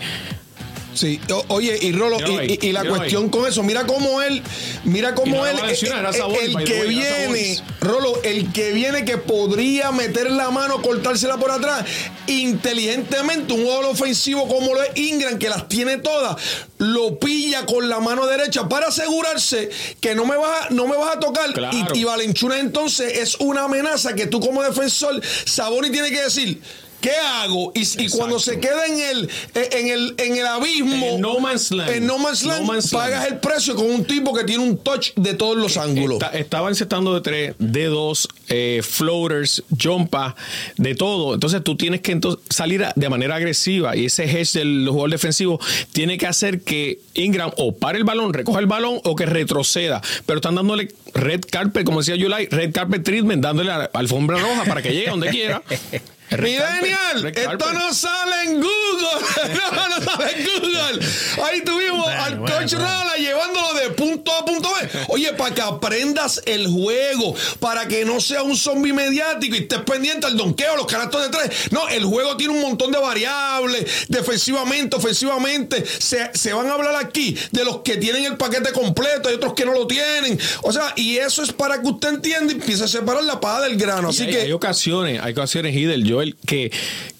Sí, 0.98 1.20
O- 1.30 1.44
oye, 1.48 1.78
y 1.80 1.92
Rolo, 1.92 2.18
y, 2.20 2.22
ahí, 2.38 2.58
y- 2.60 2.66
y 2.68 2.72
la 2.72 2.84
cuestión 2.84 3.24
ahí. 3.24 3.30
con 3.30 3.46
eso, 3.46 3.62
mira 3.62 3.86
cómo 3.86 4.20
él, 4.22 4.42
mira 4.84 5.14
cómo 5.14 5.46
él, 5.46 5.56
eh, 5.68 5.76
Sabonis, 5.76 6.40
el 6.42 6.56
the 6.56 6.64
que 6.64 6.80
way, 6.80 6.88
viene. 6.88 7.56
Rolo, 7.80 8.20
el 8.24 8.52
que 8.52 8.72
viene 8.72 9.04
que 9.04 9.16
podría 9.18 9.92
meter 9.92 10.30
la 10.30 10.50
mano, 10.50 10.82
cortársela 10.82 11.36
por 11.36 11.50
atrás, 11.50 11.84
inteligentemente, 12.26 13.52
un 13.52 13.62
jugador 13.64 13.84
ofensivo 13.86 14.48
como 14.48 14.74
lo 14.74 14.82
es 14.82 14.90
Ingram, 14.96 15.38
que 15.38 15.48
las 15.48 15.68
tiene 15.68 15.98
todas, 15.98 16.36
lo 16.78 17.18
pilla 17.18 17.66
con 17.66 17.88
la 17.88 18.00
mano 18.00 18.26
derecha 18.26 18.68
para 18.68 18.88
asegurarse 18.88 19.70
que 20.00 20.14
no 20.14 20.24
me 20.24 20.36
vas 20.36 20.66
a, 20.66 20.70
no 20.70 20.86
me 20.86 20.96
vas 20.96 21.16
a 21.16 21.20
tocar. 21.20 21.52
Claro. 21.52 21.76
Y, 21.94 21.98
y 22.00 22.04
Valenchunas 22.04 22.58
entonces 22.60 23.18
es 23.18 23.36
una 23.40 23.64
amenaza 23.64 24.14
que 24.14 24.26
tú 24.26 24.40
como 24.40 24.62
defensor, 24.62 25.20
Saboni 25.44 25.90
tiene 25.90 26.10
que 26.10 26.22
decir. 26.22 26.60
¿Qué 27.00 27.12
hago? 27.12 27.70
Y, 27.76 27.82
y 28.04 28.08
cuando 28.08 28.40
se 28.40 28.58
queda 28.58 28.86
en 28.86 28.98
el, 28.98 29.30
en 29.54 29.86
el, 29.88 30.14
en 30.18 30.36
el 30.36 30.46
abismo, 30.46 31.06
En 31.06 31.20
no 31.20 31.38
man's 31.38 31.70
land. 31.70 31.90
en 31.90 32.06
no 32.06 32.18
man's 32.18 32.42
land, 32.42 32.62
No 32.66 32.72
man's 32.72 32.92
land. 32.92 33.04
pagas 33.04 33.28
el 33.28 33.38
precio 33.38 33.76
con 33.76 33.88
un 33.88 34.04
tipo 34.04 34.34
que 34.34 34.42
tiene 34.44 34.64
un 34.64 34.78
touch 34.78 35.10
de 35.14 35.34
todos 35.34 35.56
los 35.56 35.76
ángulos. 35.76 36.20
Está- 36.20 36.36
estaba 36.36 36.68
encestando 36.70 37.14
de 37.14 37.20
tres, 37.20 37.54
de 37.58 37.84
dos, 37.84 38.26
eh, 38.48 38.80
floaters, 38.82 39.62
jumpa, 39.80 40.34
de 40.76 40.96
todo. 40.96 41.34
Entonces 41.34 41.62
tú 41.62 41.76
tienes 41.76 42.00
que 42.00 42.10
entonces 42.12 42.40
salir 42.50 42.82
a- 42.82 42.92
de 42.96 43.08
manera 43.08 43.36
agresiva 43.36 43.94
y 43.96 44.06
ese 44.06 44.24
hedge 44.24 44.54
del 44.58 44.86
jugador 44.88 45.10
defensivo 45.10 45.60
tiene 45.92 46.18
que 46.18 46.26
hacer 46.26 46.62
que 46.62 46.98
Ingram 47.14 47.52
o 47.58 47.76
pare 47.76 47.98
el 47.98 48.04
balón, 48.04 48.34
recoja 48.34 48.58
el 48.58 48.66
balón 48.66 49.00
o 49.04 49.14
que 49.14 49.24
retroceda. 49.24 50.02
Pero 50.26 50.38
están 50.38 50.56
dándole 50.56 50.88
red 51.14 51.42
carpet, 51.48 51.84
como 51.84 52.00
decía 52.00 52.16
Yulai, 52.16 52.46
red 52.46 52.72
carpet 52.72 53.04
treatment, 53.04 53.40
dándole 53.42 53.70
a- 53.70 53.88
alfombra 53.94 54.36
roja 54.38 54.64
para 54.64 54.82
que 54.82 54.90
llegue 54.92 55.10
donde 55.10 55.28
quiera. 55.30 55.62
Red 56.30 56.42
Mi 56.42 56.56
carpet, 56.56 56.80
Daniel, 56.92 57.22
red 57.22 57.38
esto 57.38 57.50
carpet. 57.58 57.72
no 57.78 57.94
sale 57.94 58.42
en 58.44 58.54
Google. 58.60 58.68
no, 59.74 59.88
no 59.88 60.04
sale 60.04 60.32
en 60.36 60.46
Google. 60.46 61.06
Ahí 61.44 61.62
tuvimos 61.62 62.04
Bueno, 62.04 62.22
al 62.22 62.38
bueno, 62.38 62.56
coach 62.56 62.72
bueno. 62.74 62.84
Rala 62.86 63.16
llevándolo 63.16 63.74
de 63.74 63.90
punto 63.90 64.32
A 64.32 64.44
punto 64.44 64.68
B. 64.80 64.88
Oye, 65.08 65.32
para 65.32 65.54
que 65.54 65.62
aprendas 65.62 66.42
el 66.44 66.66
juego, 66.68 67.34
para 67.60 67.88
que 67.88 68.04
no 68.04 68.20
sea 68.20 68.42
un 68.42 68.56
zombie 68.56 68.92
mediático 68.92 69.56
y 69.56 69.60
estés 69.60 69.80
pendiente 69.80 70.26
al 70.26 70.36
donqueo, 70.36 70.76
los 70.76 70.86
canastos 70.86 71.22
de 71.22 71.28
tres. 71.30 71.72
No, 71.72 71.88
el 71.88 72.04
juego 72.04 72.36
tiene 72.36 72.52
un 72.54 72.60
montón 72.60 72.92
de 72.92 72.98
variables, 72.98 74.06
defensivamente, 74.08 74.96
ofensivamente. 74.96 75.84
Se, 75.86 76.30
se 76.34 76.52
van 76.52 76.68
a 76.68 76.74
hablar 76.74 76.96
aquí 76.96 77.36
de 77.52 77.64
los 77.64 77.78
que 77.78 77.96
tienen 77.96 78.24
el 78.24 78.36
paquete 78.36 78.72
completo 78.72 79.30
y 79.30 79.34
otros 79.34 79.54
que 79.54 79.64
no 79.64 79.72
lo 79.72 79.86
tienen. 79.86 80.38
O 80.62 80.72
sea, 80.72 80.92
y 80.96 81.16
eso 81.16 81.42
es 81.42 81.52
para 81.52 81.80
que 81.80 81.88
usted 81.88 82.08
entienda 82.08 82.52
y 82.52 82.56
empiece 82.56 82.84
a 82.84 82.88
separar 82.88 83.24
la 83.24 83.40
paja 83.40 83.62
del 83.62 83.76
grano. 83.76 84.10
Así 84.10 84.24
hay, 84.24 84.30
que 84.30 84.40
hay 84.42 84.52
ocasiones, 84.52 85.20
hay 85.22 85.32
ocasiones, 85.32 85.74
Hidel, 85.74 86.04
Que, 86.46 86.70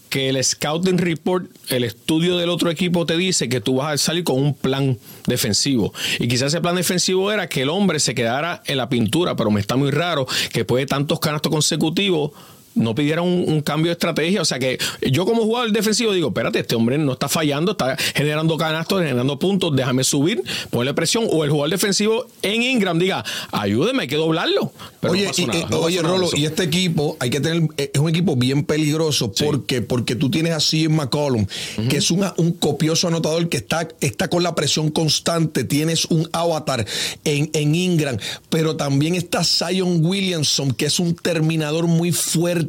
que 0.08 0.28
el 0.28 0.42
scouting 0.42 0.98
report, 0.98 1.46
el 1.68 1.84
estudio 1.84 2.36
del 2.36 2.48
otro 2.48 2.70
equipo 2.70 3.06
te 3.06 3.16
dice 3.16 3.48
que 3.48 3.60
tú 3.60 3.76
vas 3.76 3.92
a 3.92 3.98
salir 3.98 4.24
con 4.24 4.40
un 4.40 4.54
plan 4.54 4.98
defensivo. 5.26 5.92
Y 6.18 6.28
quizás 6.28 6.48
ese 6.48 6.60
plan 6.60 6.76
defensivo 6.76 7.30
era 7.30 7.48
que 7.48 7.62
el 7.62 7.68
hombre 7.68 8.00
se 8.00 8.14
quedara 8.14 8.62
en 8.66 8.78
la 8.78 8.88
pintura, 8.88 9.36
pero 9.36 9.50
me 9.50 9.60
está 9.60 9.76
muy 9.76 9.90
raro 9.90 10.26
que 10.52 10.60
después 10.60 10.82
de 10.82 10.86
tantos 10.86 11.20
canastos 11.20 11.52
consecutivos 11.52 12.32
no 12.74 12.94
pidiera 12.94 13.22
un, 13.22 13.44
un 13.46 13.60
cambio 13.60 13.90
de 13.90 13.92
estrategia. 13.92 14.42
O 14.42 14.44
sea 14.44 14.58
que 14.58 14.78
yo 15.10 15.24
como 15.26 15.42
jugador 15.42 15.72
defensivo 15.72 16.12
digo, 16.12 16.28
espérate, 16.28 16.60
este 16.60 16.74
hombre 16.74 16.98
no 16.98 17.12
está 17.12 17.28
fallando, 17.28 17.72
está 17.72 17.96
generando 18.14 18.56
canastos, 18.56 19.00
generando 19.00 19.38
puntos, 19.38 19.74
déjame 19.74 20.04
subir, 20.04 20.42
ponerle 20.70 20.94
presión. 20.94 21.26
O 21.30 21.44
el 21.44 21.50
jugador 21.50 21.70
defensivo 21.70 22.26
en 22.42 22.62
Ingram 22.62 22.98
diga, 22.98 23.24
ayúdeme, 23.52 24.02
hay 24.02 24.08
que 24.08 24.16
doblarlo. 24.16 24.72
Pero 25.00 25.12
oye, 25.12 25.22
no 25.24 25.28
pasó 25.30 25.42
y- 25.42 25.46
nada, 25.46 25.58
y- 25.60 25.64
no 25.70 25.78
oye, 25.80 26.02
Rolo, 26.02 26.28
y 26.34 26.44
este 26.44 26.62
equipo 26.64 27.16
hay 27.20 27.30
que 27.30 27.40
tener, 27.40 27.62
eh, 27.76 27.90
es 27.94 28.00
un 28.00 28.08
equipo 28.08 28.36
bien 28.36 28.64
peligroso 28.64 29.32
porque, 29.32 29.82
porque 29.82 30.14
tú 30.14 30.30
tienes 30.30 30.52
así 30.52 30.84
en 30.84 30.96
McCollum, 30.96 31.46
que 31.88 31.96
es 31.98 32.10
una- 32.10 32.34
un 32.36 32.52
copioso 32.52 33.08
anotador 33.08 33.48
que 33.48 33.56
está, 33.58 33.88
está 34.00 34.28
con 34.28 34.42
la 34.42 34.54
presión 34.54 34.90
constante, 34.90 35.64
tienes 35.64 36.04
un 36.06 36.28
avatar 36.32 36.84
en, 37.24 37.50
en 37.52 37.74
Ingram, 37.74 38.16
pero 38.50 38.76
también 38.76 39.14
está 39.14 39.44
Zion 39.44 40.04
Williamson, 40.04 40.72
que 40.72 40.86
es 40.86 40.98
un 41.00 41.14
terminador 41.14 41.86
muy 41.86 42.12
fuerte 42.12 42.67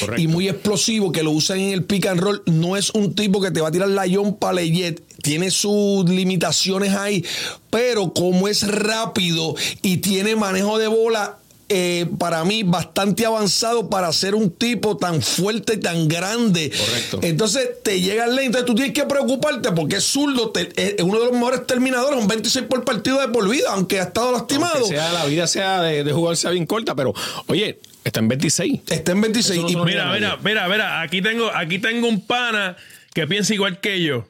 Correcto. 0.00 0.20
y 0.20 0.26
muy 0.26 0.48
explosivo, 0.48 1.12
que 1.12 1.22
lo 1.22 1.30
usan 1.30 1.60
en 1.60 1.72
el 1.72 1.84
pick 1.84 2.06
and 2.06 2.20
roll. 2.20 2.42
No 2.46 2.76
es 2.76 2.90
un 2.90 3.14
tipo 3.14 3.40
que 3.40 3.50
te 3.50 3.60
va 3.60 3.68
a 3.68 3.72
tirar 3.72 3.88
la 3.88 4.06
John 4.10 4.36
Paleyet, 4.36 5.02
tiene 5.22 5.50
sus 5.50 6.08
limitaciones 6.08 6.94
ahí, 6.94 7.24
pero 7.70 8.12
como 8.12 8.48
es 8.48 8.66
rápido 8.66 9.54
y 9.82 9.98
tiene 9.98 10.36
manejo 10.36 10.78
de 10.78 10.86
bola, 10.86 11.37
eh, 11.68 12.06
para 12.18 12.44
mí 12.44 12.62
bastante 12.62 13.26
avanzado 13.26 13.90
para 13.90 14.12
ser 14.12 14.34
un 14.34 14.50
tipo 14.50 14.96
tan 14.96 15.20
fuerte 15.22 15.74
y 15.74 15.80
tan 15.80 16.08
grande. 16.08 16.70
Correcto. 16.70 17.20
Entonces 17.22 17.68
te 17.82 18.00
llega 18.00 18.24
el 18.24 18.30
lane, 18.30 18.46
entonces 18.46 18.66
tú 18.66 18.74
tienes 18.74 18.94
que 18.94 19.04
preocuparte 19.04 19.72
porque 19.72 19.96
es 19.96 20.04
zurdo, 20.04 20.50
te- 20.50 20.70
es 20.76 21.02
uno 21.02 21.18
de 21.18 21.26
los 21.26 21.34
mejores 21.34 21.66
terminadores, 21.66 22.18
un 22.20 22.26
26 22.28 22.66
por 22.66 22.84
partido 22.84 23.20
de 23.20 23.28
por 23.28 23.48
vida, 23.48 23.68
aunque 23.72 24.00
ha 24.00 24.04
estado 24.04 24.32
lastimado. 24.32 24.76
Aunque 24.78 24.88
sea 24.96 25.12
la 25.12 25.24
vida 25.26 25.46
sea 25.46 25.82
de, 25.82 26.04
de 26.04 26.12
jugar 26.12 26.36
sea 26.36 26.50
bien 26.52 26.64
corta, 26.66 26.94
pero 26.94 27.12
oye, 27.48 27.78
está 28.04 28.20
en 28.20 28.28
26. 28.28 28.80
Está 28.88 29.12
en 29.12 29.20
26. 29.20 29.58
Eso 29.58 29.62
no 29.62 29.68
y- 29.68 29.72
se 29.72 29.78
lo 29.78 29.84
Mira, 29.84 30.12
mira, 30.12 30.38
mira, 30.42 30.68
mira, 30.68 31.00
aquí 31.02 31.20
tengo, 31.22 31.50
aquí 31.54 31.78
tengo 31.78 32.08
un 32.08 32.26
pana 32.26 32.76
que 33.14 33.26
piensa 33.26 33.52
igual 33.52 33.80
que 33.80 34.02
yo. 34.02 34.26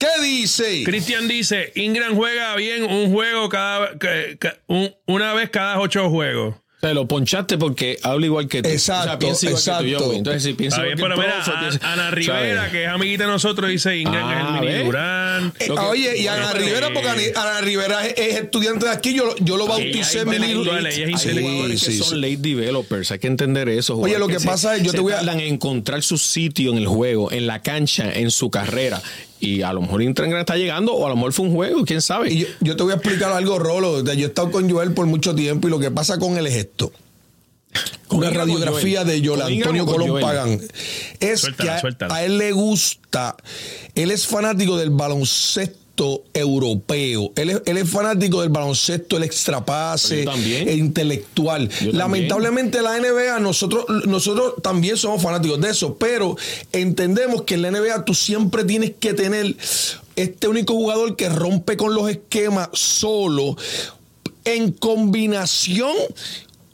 ¿Qué 0.00 0.06
dice? 0.22 0.84
Cristian 0.84 1.26
dice, 1.26 1.72
Ingram 1.74 2.14
juega 2.14 2.54
bien 2.54 2.84
un 2.84 3.12
juego 3.12 3.48
cada 3.48 3.98
que- 3.98 4.38
que- 4.40 4.52
un- 4.68 4.94
una 5.06 5.34
vez 5.34 5.50
cada 5.50 5.80
ocho 5.80 6.08
juegos. 6.08 6.54
O 6.78 6.80
sea, 6.80 6.94
lo 6.94 7.08
ponchaste 7.08 7.58
porque 7.58 7.98
habla 8.04 8.26
igual 8.26 8.46
que 8.46 8.62
tú. 8.62 8.68
Exacto, 8.68 9.02
o 9.02 9.08
sea, 9.10 9.18
piensa 9.18 9.46
igual 9.46 9.62
que 9.64 9.70
tú, 9.72 9.86
exacto. 10.04 10.12
Entonces, 10.14 10.42
si 10.44 10.52
piensa 10.54 10.80
bien, 10.82 10.96
igual 10.96 11.10
pero 11.16 11.20
que 11.22 11.26
mira, 11.26 11.38
el 11.38 11.44
profe, 11.44 11.58
a- 11.58 11.60
piensa- 11.70 11.92
Ana 11.92 12.02
¿sabes? 12.04 12.14
Rivera, 12.14 12.70
que 12.70 12.84
es 12.84 12.88
amiguita 12.88 13.24
de 13.24 13.30
nosotros, 13.30 13.68
dice 13.70 13.96
Ingram 13.96 14.24
Ah, 14.24 14.32
es 14.32 14.38
el 14.46 14.52
mini 14.54 14.66
¿ves? 14.66 14.80
Eh, 14.80 14.84
Durán. 14.84 15.52
Que- 15.58 15.70
oye, 15.72 16.18
y 16.18 16.26
Ana 16.28 16.50
Bueno, 16.52 16.66
Rivera, 16.66 16.88
porque 16.94 17.08
Ana, 17.08 17.22
Ana 17.34 17.60
Rivera 17.62 18.06
es, 18.06 18.14
es 18.16 18.34
estudiante 18.36 18.86
de 18.86 18.92
aquí, 18.92 19.12
yo, 19.12 19.34
yo 19.40 19.56
lo 19.56 19.66
bauticé 19.66 20.20
hay 20.20 20.24
mi 20.24 20.30
buenas 20.30 20.48
libro. 20.48 20.62
individuales, 20.62 20.94
ella 20.94 21.02
es 21.02 21.08
Hay 21.08 21.12
intelectual. 21.14 21.52
jugadores 21.52 21.84
que 21.84 21.90
Sí, 21.90 21.98
son 21.98 22.08
sí. 22.10 22.14
late 22.16 22.36
developers, 22.36 23.10
hay 23.10 23.18
que 23.18 23.26
entender 23.26 23.68
eso. 23.68 23.96
Oye, 23.96 24.18
lo 24.20 24.28
que 24.28 24.38
se- 24.38 24.46
pasa 24.46 24.76
es, 24.76 24.82
yo 24.84 24.92
se 24.92 24.98
te 24.98 25.00
voy 25.02 25.14
a- 25.14 25.20
en 25.20 25.40
encontrar 25.40 26.02
su 26.04 26.16
sitio 26.16 26.70
en 26.70 26.78
el 26.78 26.86
juego, 26.86 27.32
en 27.32 27.48
la 27.48 27.60
cancha, 27.60 28.12
en 28.12 28.30
su 28.30 28.50
carrera. 28.52 29.02
Y 29.40 29.62
a 29.62 29.72
lo 29.72 29.82
mejor 29.82 30.02
Ingram 30.02 30.40
está 30.40 30.56
llegando, 30.56 30.94
o 30.94 31.06
a 31.06 31.10
lo 31.10 31.16
mejor 31.16 31.32
fue 31.32 31.46
un 31.46 31.54
juego, 31.54 31.84
quién 31.84 32.02
sabe. 32.02 32.32
Y 32.32 32.38
yo, 32.40 32.46
yo 32.60 32.76
te 32.76 32.82
voy 32.82 32.92
a 32.92 32.96
explicar 32.96 33.32
algo, 33.32 33.58
Rolo. 33.58 34.02
Yo 34.04 34.12
he 34.12 34.28
estado 34.28 34.50
con 34.50 34.68
Joel 34.68 34.92
por 34.92 35.06
mucho 35.06 35.34
tiempo 35.34 35.68
y 35.68 35.70
lo 35.70 35.78
que 35.78 35.90
pasa 35.90 36.18
con 36.18 36.36
él 36.36 36.46
es 36.46 36.56
esto. 36.56 36.92
¿Con 38.08 38.18
Una 38.18 38.30
radiografía 38.30 39.02
Joel? 39.02 39.20
de 39.20 39.28
Joel 39.28 39.40
¿Con 39.42 39.52
Ingram 39.52 39.70
Antonio 39.70 39.86
Colón 39.86 40.08
Joel? 40.08 40.24
Pagán. 40.24 40.60
Es 41.20 41.40
Suéltala, 41.40 41.80
que 41.80 42.04
a 42.14 42.24
él 42.24 42.38
le 42.38 42.52
gusta, 42.52 43.36
él 43.94 44.10
es 44.10 44.26
fanático 44.26 44.76
del 44.76 44.90
baloncesto 44.90 45.87
baloncesto 45.98 46.24
europeo. 46.32 47.32
Él 47.36 47.50
es, 47.50 47.62
él 47.66 47.78
es 47.78 47.90
fanático 47.90 48.40
del 48.40 48.50
baloncesto, 48.50 49.16
el 49.16 49.24
extrapase, 49.24 50.24
Yo 50.24 50.30
también. 50.30 50.68
e 50.68 50.74
intelectual. 50.74 51.68
Yo 51.68 51.92
Lamentablemente 51.92 52.80
la 52.82 52.98
NBA, 52.98 53.40
nosotros, 53.40 53.84
nosotros 54.06 54.54
también 54.62 54.96
somos 54.96 55.22
fanáticos 55.22 55.60
de 55.60 55.70
eso, 55.70 55.96
pero 55.96 56.36
entendemos 56.72 57.42
que 57.42 57.54
en 57.54 57.62
la 57.62 57.70
NBA 57.70 58.04
tú 58.04 58.14
siempre 58.14 58.64
tienes 58.64 58.92
que 58.98 59.14
tener 59.14 59.56
este 60.16 60.48
único 60.48 60.74
jugador 60.74 61.16
que 61.16 61.28
rompe 61.28 61.76
con 61.76 61.94
los 61.94 62.08
esquemas 62.10 62.68
solo 62.72 63.56
en 64.44 64.72
combinación 64.72 65.92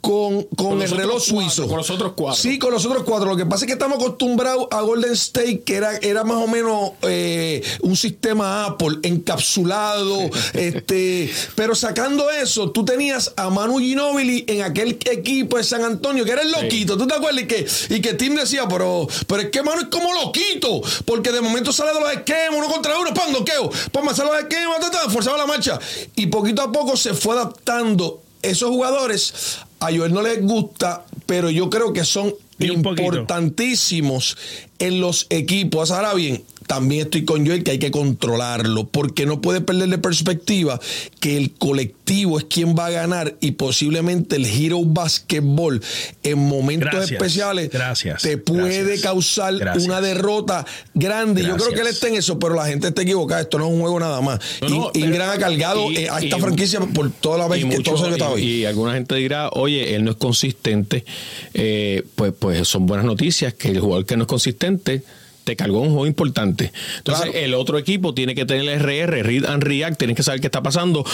con, 0.05 0.43
con, 0.43 0.67
Con 0.67 0.81
el 0.83 0.91
reloj 0.91 1.13
cuatro, 1.15 1.19
suizo. 1.19 1.67
con 1.67 1.77
los 1.77 1.89
otros 1.89 2.13
cuatro. 2.15 2.39
Sí, 2.39 2.59
con 2.59 2.71
los 2.71 2.85
otros 2.85 3.01
cuatro. 3.03 3.27
Lo 3.27 3.35
que 3.35 3.47
pasa 3.47 3.65
es 3.65 3.67
que 3.67 3.73
estamos 3.73 3.97
acostumbrados 3.97 4.67
a 4.69 4.81
Golden 4.81 5.13
State, 5.13 5.63
que 5.63 5.77
era, 5.77 5.97
era 5.97 6.23
más 6.23 6.37
o 6.37 6.47
menos 6.47 6.91
eh, 7.01 7.63
un 7.81 7.97
sistema 7.97 8.65
Apple 8.65 8.99
encapsulado. 9.01 10.15
este, 10.53 11.33
pero 11.55 11.73
sacando 11.73 12.29
eso, 12.29 12.69
tú 12.69 12.85
tenías 12.85 13.33
a 13.35 13.49
Manu 13.49 13.79
Ginobili 13.79 14.45
en 14.47 14.61
aquel 14.61 14.99
equipo 15.09 15.57
de 15.57 15.63
San 15.63 15.83
Antonio, 15.83 16.23
que 16.23 16.33
era 16.33 16.43
el 16.43 16.51
loquito. 16.51 16.95
¿Tú 16.97 17.07
te 17.07 17.15
acuerdas? 17.15 17.41
Y 17.41 17.47
que, 17.47 17.67
y 17.89 17.99
que 17.99 18.13
Tim 18.13 18.35
decía, 18.35 18.67
pero, 18.67 19.07
pero 19.25 19.41
es 19.41 19.49
que 19.49 19.63
Manu 19.63 19.81
es 19.81 19.87
como 19.87 20.13
loquito, 20.13 20.83
porque 21.05 21.31
de 21.31 21.41
momento 21.41 21.73
sale 21.73 21.93
de 21.93 21.99
los 21.99 22.11
esquemas, 22.11 22.59
uno 22.59 22.67
contra 22.67 22.99
uno, 22.99 23.11
¡pam! 23.11 23.33
doqueo, 23.33 23.71
¡pam! 23.91 24.05
sale 24.13 24.29
de 24.29 24.35
los 24.35 24.43
esquemas, 24.43 24.79
ta, 24.81 24.91
ta, 24.91 25.09
forzaba 25.09 25.37
la 25.37 25.47
marcha. 25.47 25.79
Y 26.15 26.27
poquito 26.27 26.61
a 26.61 26.71
poco 26.71 26.95
se 26.95 27.15
fue 27.15 27.33
adaptando. 27.33 28.21
Esos 28.43 28.69
jugadores 28.69 29.33
a 29.79 29.87
Joel 29.87 30.13
no 30.13 30.21
les 30.21 30.41
gusta, 30.41 31.05
pero 31.25 31.49
yo 31.49 31.69
creo 31.69 31.93
que 31.93 32.05
son 32.05 32.33
importantísimos 32.59 34.37
en 34.79 35.01
los 35.01 35.27
equipos. 35.29 35.91
Ahora 35.91 36.13
bien, 36.13 36.43
también 36.67 37.01
estoy 37.03 37.25
con 37.25 37.45
Joel 37.45 37.63
que 37.63 37.71
hay 37.71 37.79
que 37.79 37.91
controlarlo, 37.91 38.87
porque 38.87 39.25
no 39.25 39.41
puede 39.41 39.61
perder 39.61 39.89
de 39.89 39.97
perspectiva 39.97 40.79
que 41.19 41.37
el 41.37 41.51
colectivo 41.51 42.37
es 42.39 42.45
quien 42.45 42.75
va 42.75 42.87
a 42.87 42.89
ganar 42.91 43.35
y 43.39 43.51
posiblemente 43.51 44.35
el 44.35 44.45
Hero 44.45 44.81
Basketball 44.83 45.81
en 46.23 46.37
momentos 46.39 46.89
Gracias, 46.91 47.11
especiales 47.11 47.69
gracias, 47.69 48.21
te 48.21 48.37
puede 48.37 48.83
gracias, 48.83 49.01
causar 49.01 49.53
una 49.79 50.01
derrota 50.01 50.65
grande. 50.93 51.43
Yo 51.43 51.55
creo 51.57 51.69
que 51.73 51.81
él 51.81 51.87
está 51.87 52.07
en 52.07 52.15
eso, 52.15 52.39
pero 52.39 52.55
la 52.55 52.65
gente 52.65 52.87
está 52.87 53.01
equivocada. 53.03 53.41
Esto 53.41 53.59
no 53.59 53.67
es 53.67 53.73
un 53.73 53.81
juego 53.81 53.99
nada 53.99 54.21
más. 54.21 54.39
No, 54.61 54.69
no, 54.69 54.91
y 54.93 55.03
Ingram 55.03 55.29
ha 55.29 55.37
cargado 55.37 55.91
y- 55.91 55.97
eh, 55.97 56.09
a 56.09 56.19
esta 56.19 56.37
y- 56.37 56.41
franquicia 56.41 56.79
por 56.79 57.11
toda 57.11 57.37
la 57.37 57.47
vez 57.47 57.59
que 57.59 57.65
mucho- 57.65 57.83
todos 57.83 57.99
los 58.01 58.07
años 58.07 58.17
que 58.17 58.23
está 58.23 58.33
hoy. 58.33 58.43
y 58.43 58.65
alguna 58.65 58.93
gente 58.93 59.15
dirá, 59.15 59.49
oye, 59.49 59.95
él 59.95 60.03
no 60.03 60.11
es 60.11 60.17
consistente. 60.17 61.05
Eh, 61.53 62.03
pues, 62.15 62.33
pues 62.37 62.67
son 62.67 62.85
buenas 62.85 63.05
noticias 63.05 63.53
que 63.53 63.69
el 63.69 63.79
jugador 63.79 64.05
que 64.05 64.17
no 64.17 64.23
es 64.23 64.27
consistente 64.27 65.03
te 65.45 65.55
cargó 65.55 65.79
un 65.79 65.89
juego 65.91 66.05
importante. 66.07 66.73
Entonces, 66.97 67.29
Claro. 67.31 67.39
el 67.45 67.53
otro 67.53 67.77
equipo 67.77 68.13
tiene 68.13 68.35
que 68.35 68.45
tener 68.45 68.63
el 68.67 68.81
RR, 68.81 69.23
Read 69.23 69.45
and 69.45 69.63
React, 69.63 69.97
tienen 69.97 70.15
que 70.17 70.23
saber 70.23 70.41
qué 70.41 70.47
está 70.47 70.61
pasando. 70.61 71.05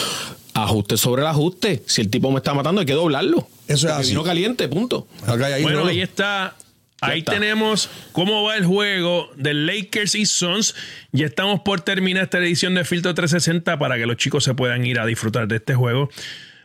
Ajuste 0.55 0.97
sobre 0.97 1.21
el 1.21 1.27
ajuste. 1.27 1.83
Si 1.85 2.01
el 2.01 2.09
tipo 2.09 2.31
me 2.31 2.37
está 2.37 2.53
matando, 2.55 2.81
hay 2.81 2.87
que 2.87 2.93
doblarlo. 2.93 3.47
Eso 3.67 3.75
es 3.75 3.81
Porque 3.83 3.91
así. 4.01 4.09
vino 4.09 4.23
caliente, 4.23 4.67
punto. 4.67 5.07
Ahí, 5.27 5.61
Bueno, 5.61 5.85
ahí 5.85 6.01
está. 6.01 6.55
Ahí 7.03 7.19
está. 7.19 7.31
tenemos 7.31 7.89
cómo 8.11 8.43
va 8.43 8.57
el 8.57 8.65
juego 8.65 9.29
de 9.35 9.53
Lakers 9.55 10.13
y 10.15 10.25
Suns. 10.27 10.75
Ya 11.11 11.25
estamos 11.25 11.61
por 11.61 11.81
terminar 11.81 12.23
esta 12.23 12.37
edición 12.37 12.75
de 12.75 12.83
Filtro 12.85 13.13
360 13.15 13.79
para 13.79 13.97
que 13.97 14.05
los 14.05 14.17
chicos 14.17 14.43
se 14.43 14.53
puedan 14.53 14.85
ir 14.85 14.99
a 14.99 15.05
disfrutar 15.05 15.47
de 15.47 15.55
este 15.55 15.73
juego. 15.73 16.09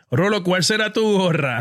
Rolo, 0.09 0.41
¿cuál 0.41 0.63
será 0.63 0.93
tu 0.93 1.03
gorra? 1.17 1.59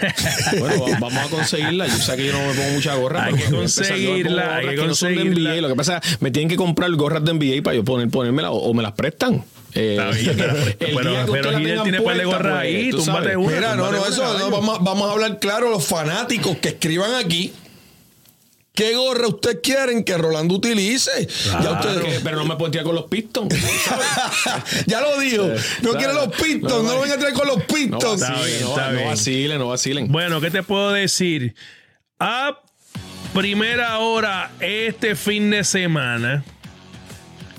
Bueno, 0.58 0.82
va- 0.82 0.98
vamos 0.98 1.18
a 1.26 1.28
conseguirla. 1.28 1.86
Yo 1.86 1.94
sé 1.96 2.16
que 2.16 2.26
yo 2.26 2.32
no 2.32 2.38
me 2.40 2.54
pongo 2.54 2.70
mucha 2.70 2.94
gorra. 2.94 3.24
Hay 3.24 3.34
que 3.34 3.44
conseguirla, 3.50 4.56
hay 4.56 4.68
que 4.70 4.74
que 4.76 4.86
no 4.86 4.94
son 4.94 5.10
de 5.10 5.16
conseguirla. 5.16 5.50
NBA. 5.54 5.60
Lo 5.60 5.68
que 5.68 5.74
pasa 5.74 5.98
es 5.98 6.16
que 6.16 6.24
me 6.24 6.30
tienen 6.30 6.48
que 6.48 6.56
comprar 6.56 6.90
gorras 6.92 7.24
de 7.24 7.32
NBA 7.34 7.62
para 7.62 7.76
yo 7.76 7.84
poner, 7.84 8.08
ponérmela 8.08 8.50
o, 8.50 8.56
o 8.70 8.74
me 8.74 8.82
las 8.82 8.92
prestan. 8.92 9.44
Eh, 9.74 9.98
bien, 10.22 10.36
pero- 10.38 10.56
el 10.56 10.74
pero- 10.78 11.10
día 11.10 11.24
que 11.24 11.32
pero 11.32 11.32
ustedes 11.32 11.44
la 11.44 11.50
Hidden 11.60 11.64
tengan 11.68 11.82
tiene 11.84 12.00
par 12.02 12.16
de 12.16 12.24
gorras 12.24 12.40
pues, 12.42 12.54
ahí, 12.56 12.90
tú 12.90 12.96
túmbate 12.98 13.22
sabes. 13.32 13.36
una. 13.36 13.54
Mira, 13.56 13.76
no, 13.76 13.92
no, 13.92 14.06
eso 14.06 14.38
no, 14.38 14.50
vamos 14.80 15.08
a 15.08 15.12
hablar 15.12 15.38
claro, 15.38 15.70
los 15.70 15.86
fanáticos 15.86 16.56
que 16.58 16.68
escriban 16.70 17.14
aquí. 17.14 17.52
¿Qué 18.74 18.94
gorra 18.94 19.28
ustedes 19.28 19.58
quieren 19.62 20.02
que 20.02 20.16
Rolando 20.16 20.54
utilice? 20.54 21.26
Ya 21.44 21.58
Pero, 21.58 21.72
ustedes. 21.94 22.20
pero 22.24 22.36
no 22.38 22.44
me 22.46 22.56
tirar 22.70 22.86
con 22.86 22.94
los 22.94 23.04
pistons. 23.04 23.54
ya 24.86 25.00
lo 25.02 25.20
dijo. 25.20 25.46
No 25.46 25.90
Claro. 25.90 25.98
quiere 25.98 26.14
los 26.14 26.28
Pistons, 26.36 26.84
no, 26.84 26.94
lo 26.94 27.00
vengan 27.02 27.18
a 27.18 27.20
traer 27.20 27.34
con 27.34 27.46
los 27.48 27.58
No 27.58 27.66
Pistons. 27.66 28.22
Está 28.22 28.32
bien, 28.42 28.64
vacilen, 28.64 28.88
no, 28.98 29.02
no 29.04 29.08
vacilen, 29.10 29.58
no 29.58 29.68
vacilen. 29.68 30.08
Bueno, 30.12 30.40
¿qué 30.40 30.50
te 30.50 30.62
puedo 30.62 30.90
decir? 30.92 31.54
A 32.18 32.60
primera 33.34 33.98
hora 33.98 34.52
este 34.60 35.16
fin 35.16 35.50
de 35.50 35.64
semana 35.64 36.42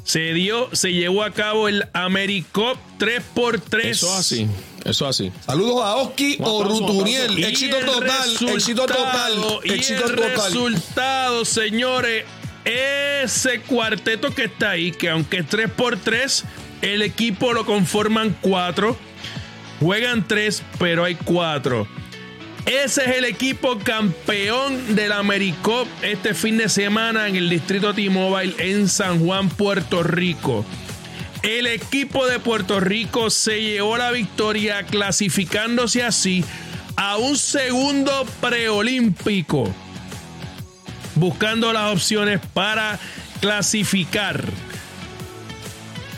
se 0.03 0.33
dio, 0.33 0.69
se 0.75 0.93
llevó 0.93 1.23
a 1.23 1.31
cabo 1.31 1.67
el 1.67 1.85
AmeriCop 1.93 2.77
3x3. 2.99 3.85
Eso 3.85 4.07
es 4.07 4.19
así. 4.19 4.47
Eso 4.85 5.09
es 5.09 5.15
así. 5.19 5.31
Saludos 5.45 5.81
a 5.83 5.95
Oski 5.95 6.35
Un 6.39 6.45
o 6.45 6.61
aplauso, 6.61 6.83
un 6.83 6.87
Rutuniel. 6.89 7.21
aplauso. 7.23 7.39
Y 7.39 7.43
Éxito 7.45 7.77
total, 7.79 8.29
éxito 8.55 8.85
total, 8.85 9.33
éxito 9.63 10.05
el 10.05 10.15
total. 10.15 10.35
resultado, 10.35 11.45
señores, 11.45 12.25
ese 12.65 13.61
cuarteto 13.61 14.33
que 14.33 14.45
está 14.45 14.71
ahí, 14.71 14.91
que 14.91 15.09
aunque 15.09 15.37
es 15.37 15.47
3x3, 15.49 16.43
el 16.81 17.01
equipo 17.01 17.53
lo 17.53 17.65
conforman 17.65 18.35
4. 18.41 18.97
Juegan 19.79 20.27
3, 20.27 20.63
pero 20.79 21.03
hay 21.03 21.15
4. 21.15 21.87
Ese 22.65 23.03
es 23.03 23.17
el 23.17 23.25
equipo 23.25 23.77
campeón 23.79 24.95
del 24.95 25.11
AmeriCop 25.11 25.85
este 26.01 26.33
fin 26.33 26.57
de 26.57 26.69
semana 26.69 27.27
en 27.27 27.35
el 27.35 27.49
distrito 27.49 27.93
T-Mobile 27.93 28.55
en 28.59 28.87
San 28.87 29.19
Juan, 29.19 29.49
Puerto 29.49 30.01
Rico. 30.03 30.65
El 31.43 31.67
equipo 31.67 32.25
de 32.25 32.39
Puerto 32.39 32.79
Rico 32.79 33.29
se 33.29 33.61
llevó 33.61 33.97
la 33.97 34.11
victoria 34.11 34.83
clasificándose 34.83 36.01
así 36.01 36.45
a 36.95 37.17
un 37.17 37.37
segundo 37.37 38.25
preolímpico, 38.39 39.69
buscando 41.15 41.73
las 41.73 41.91
opciones 41.91 42.39
para 42.53 42.97
clasificar 43.41 44.45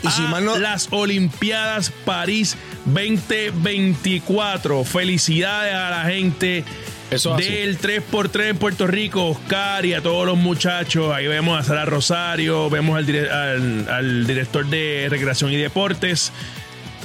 Y 0.04 0.10
si 0.10 0.22
a 0.22 0.28
mal 0.28 0.44
no, 0.44 0.58
las 0.58 0.86
Olimpiadas 0.92 1.90
París 2.04 2.56
2024. 2.84 4.84
Felicidades 4.84 5.74
a 5.74 5.90
la 5.90 6.04
gente 6.04 6.64
Eso 7.10 7.36
del 7.36 7.78
3x3 7.78 8.48
en 8.50 8.58
Puerto 8.58 8.86
Rico, 8.86 9.28
Oscar 9.30 9.86
y 9.86 9.94
a 9.94 10.02
todos 10.02 10.26
los 10.26 10.36
muchachos. 10.36 11.14
Ahí 11.14 11.26
vemos 11.28 11.58
a 11.58 11.62
Sara 11.62 11.84
Rosario, 11.84 12.68
vemos 12.68 12.96
al, 12.96 13.06
dire- 13.06 13.30
al- 13.30 13.88
al 13.88 14.26
director 14.26 14.66
de 14.66 15.06
Recreación 15.08 15.52
y 15.52 15.56
Deportes. 15.56 16.32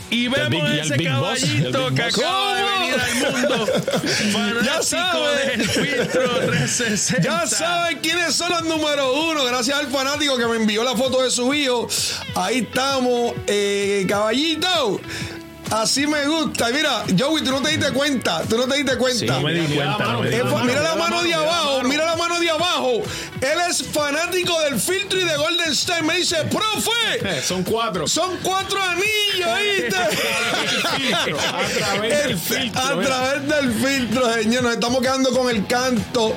Y 0.09 0.27
vemos 0.27 0.63
al 0.69 0.79
ese 0.79 0.97
Boss, 0.97 1.05
caballito 1.07 1.87
el 1.87 1.93
Big 1.93 1.99
que 1.99 2.03
Boss. 2.09 2.17
acaba 2.19 2.55
de 2.55 2.63
venir 2.63 2.95
al 2.99 3.31
mundo. 3.31 3.65
Fanático 4.33 4.65
Ya 4.65 4.81
sabe. 4.81 5.45
del 5.57 5.69
filtro 5.69 6.29
360. 6.47 7.21
Ya 7.23 7.47
saben 7.47 7.99
quiénes 7.99 8.35
son 8.35 8.49
los 8.51 8.63
número 8.63 9.13
uno. 9.29 9.45
Gracias 9.45 9.77
al 9.79 9.87
fanático 9.87 10.35
que 10.37 10.47
me 10.47 10.57
envió 10.57 10.83
la 10.83 10.97
foto 10.97 11.23
de 11.23 11.31
su 11.31 11.53
hijo. 11.53 11.87
Ahí 12.35 12.57
estamos, 12.57 13.33
eh, 13.47 14.05
caballito. 14.09 14.99
Así 15.71 16.05
me 16.05 16.25
gusta. 16.27 16.69
Y 16.69 16.73
Mira, 16.73 17.03
Joey, 17.17 17.43
tú 17.43 17.51
no 17.51 17.61
te 17.61 17.69
diste 17.71 17.91
cuenta. 17.93 18.41
Tú 18.43 18.57
no 18.57 18.67
te 18.67 18.75
diste 18.77 18.97
cuenta. 18.97 19.19
Sí, 19.19 19.25
No 19.27 19.41
me 19.41 19.53
di 19.53 19.61
Mira 19.67 19.85
la 19.85 19.95
cuenta, 19.95 20.05
mano, 20.05 20.13
no 20.17 20.21
me 20.23 20.29
di 20.29 20.35
Eh, 20.35 20.43
mira 20.43 20.51
la 20.51 20.57
fa- 20.57 20.63
mira 20.65 20.81
la 20.81 20.95
mano, 20.95 21.15
mano 21.15 21.23
de 21.23 21.33
abajo, 21.33 21.83
mira 21.83 22.05
la 22.05 22.15
mano 22.15 22.39
de 22.39 22.49
abajo. 22.49 22.91
Él 23.41 23.57
es 23.69 23.83
fanático 23.83 24.59
del 24.61 24.79
filtro 24.79 25.19
y 25.19 25.23
de 25.23 25.35
Golden 25.37 25.71
State. 25.71 26.03
Me 26.03 26.17
dice, 26.17 26.35
profe, 26.45 26.91
Eh, 27.23 27.41
Son 27.47 27.63
cuatro. 27.63 28.07
son 28.07 28.37
cuatro 28.43 28.79
anillos, 28.83 29.49
¿viste? 29.81 29.97
A 29.97 31.67
través 31.77 32.23
del 32.27 32.37
filtro. 32.37 32.81
A 32.81 32.95
mira. 32.95 33.07
través 33.09 33.47
del 33.47 33.73
filtro, 33.73 34.33
señor. 34.33 34.63
Nos 34.63 34.73
estamos 34.73 35.01
quedando 35.01 35.31
con 35.31 35.49
el 35.49 35.65
canto. 35.67 36.35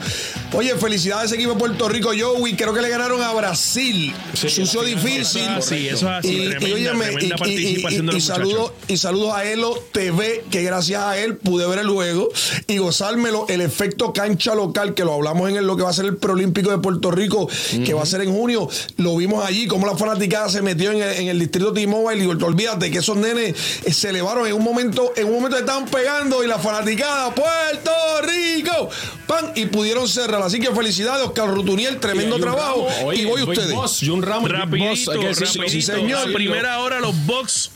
Oye, 0.57 0.75
felicidades 0.77 1.23
a 1.23 1.27
ese 1.27 1.35
equipo 1.35 1.55
de 1.55 1.59
Puerto 1.59 1.89
Rico, 1.89 2.11
Joey. 2.17 2.55
Creo 2.55 2.73
que 2.73 2.81
le 2.81 2.89
ganaron 2.89 3.21
a 3.23 3.33
Brasil. 3.33 4.15
Sí, 4.35 4.49
Sucio 4.49 4.83
difícil. 4.83 5.43
Así, 5.49 5.89
eso 5.89 6.07
es 6.09 6.19
así. 6.19 6.29
Y, 6.29 6.49
Tremenda, 6.51 6.75
óyeme, 6.77 7.05
tremenda 7.07 7.21
y- 7.21 7.27
y- 7.27 7.37
participación 7.39 8.11
y- 8.13 8.17
y 8.17 8.21
saludos, 8.21 8.73
y 8.87 8.97
saludos 8.97 9.35
a 9.35 9.45
Elo 9.51 9.75
TV, 9.93 10.45
que 10.53 10.63
gracias 10.63 11.03
a 11.03 11.19
él 11.19 11.37
pude 11.39 11.67
ver 11.67 11.81
el 11.81 11.89
juego 11.89 12.29
y 12.69 12.79
gozármelo. 12.79 13.47
El 13.49 13.63
efecto 13.63 14.13
cancha 14.13 14.55
local, 14.55 14.95
que 14.95 15.05
lo 15.05 15.15
hablamos 15.15 15.51
en 15.51 15.57
el- 15.57 15.67
lo 15.67 15.77
que 15.77 15.83
va 15.83 15.91
a 15.91 15.93
ser 15.93 16.05
el 16.05 16.17
Preolímpico 16.17 16.71
de 16.71 16.79
Puerto 16.79 17.11
Rico, 17.11 17.49
que 17.85 17.93
va 17.93 18.03
a 18.03 18.07
ser 18.07 18.21
en 18.21 18.33
junio. 18.33 18.69
Lo 18.99 19.17
vimos 19.17 19.45
allí, 19.45 19.67
cómo 19.67 19.87
la 19.87 19.97
fanaticada 19.97 20.49
se 20.51 20.63
metió 20.63 20.93
en 20.93 21.03
el, 21.03 21.11
en 21.17 21.29
el 21.29 21.39
distrito 21.41 21.73
T-Mobile. 21.73 22.23
Y 22.23 22.27
olvídate 22.29 22.91
que 22.93 22.99
esos 22.99 23.17
nenes 23.17 23.55
eh, 23.85 23.93
se 23.93 24.11
elevaron 24.11 24.47
en 24.47 24.53
un 24.53 24.63
momento, 24.63 25.13
en 25.17 25.27
un 25.27 25.33
momento 25.35 25.57
estaban 25.59 25.87
pegando 25.87 26.45
y 26.45 26.47
la 26.47 26.59
fanaticada, 26.61 27.35
Puerto 27.35 27.91
Rico, 28.23 28.89
pan, 29.27 29.53
y 29.55 29.67
pudieron 29.67 30.09
cerrar. 30.09 30.43
Así 30.43 30.61
que 30.61 30.71
felicidades, 30.71 31.27
Oscar 31.27 31.49
Rutuniel, 31.49 31.99
tremendo 32.01 32.39
Y 32.39 32.41
trabajo. 32.41 32.87
Oye, 33.05 33.23
y 33.23 33.25
voy 33.25 33.43
ustedes. 33.43 33.73
Boss, 33.73 34.03
y 34.03 34.11
un 34.11 34.23
ramo. 34.23 34.49
Rapidito, 34.49 35.13
rapidito. 35.13 35.69
sí, 35.69 35.83
señor. 35.83 36.29
A 36.29 36.33
primera 36.33 36.81
hora 36.81 37.01
los 37.01 37.15
Bucks 37.27 37.71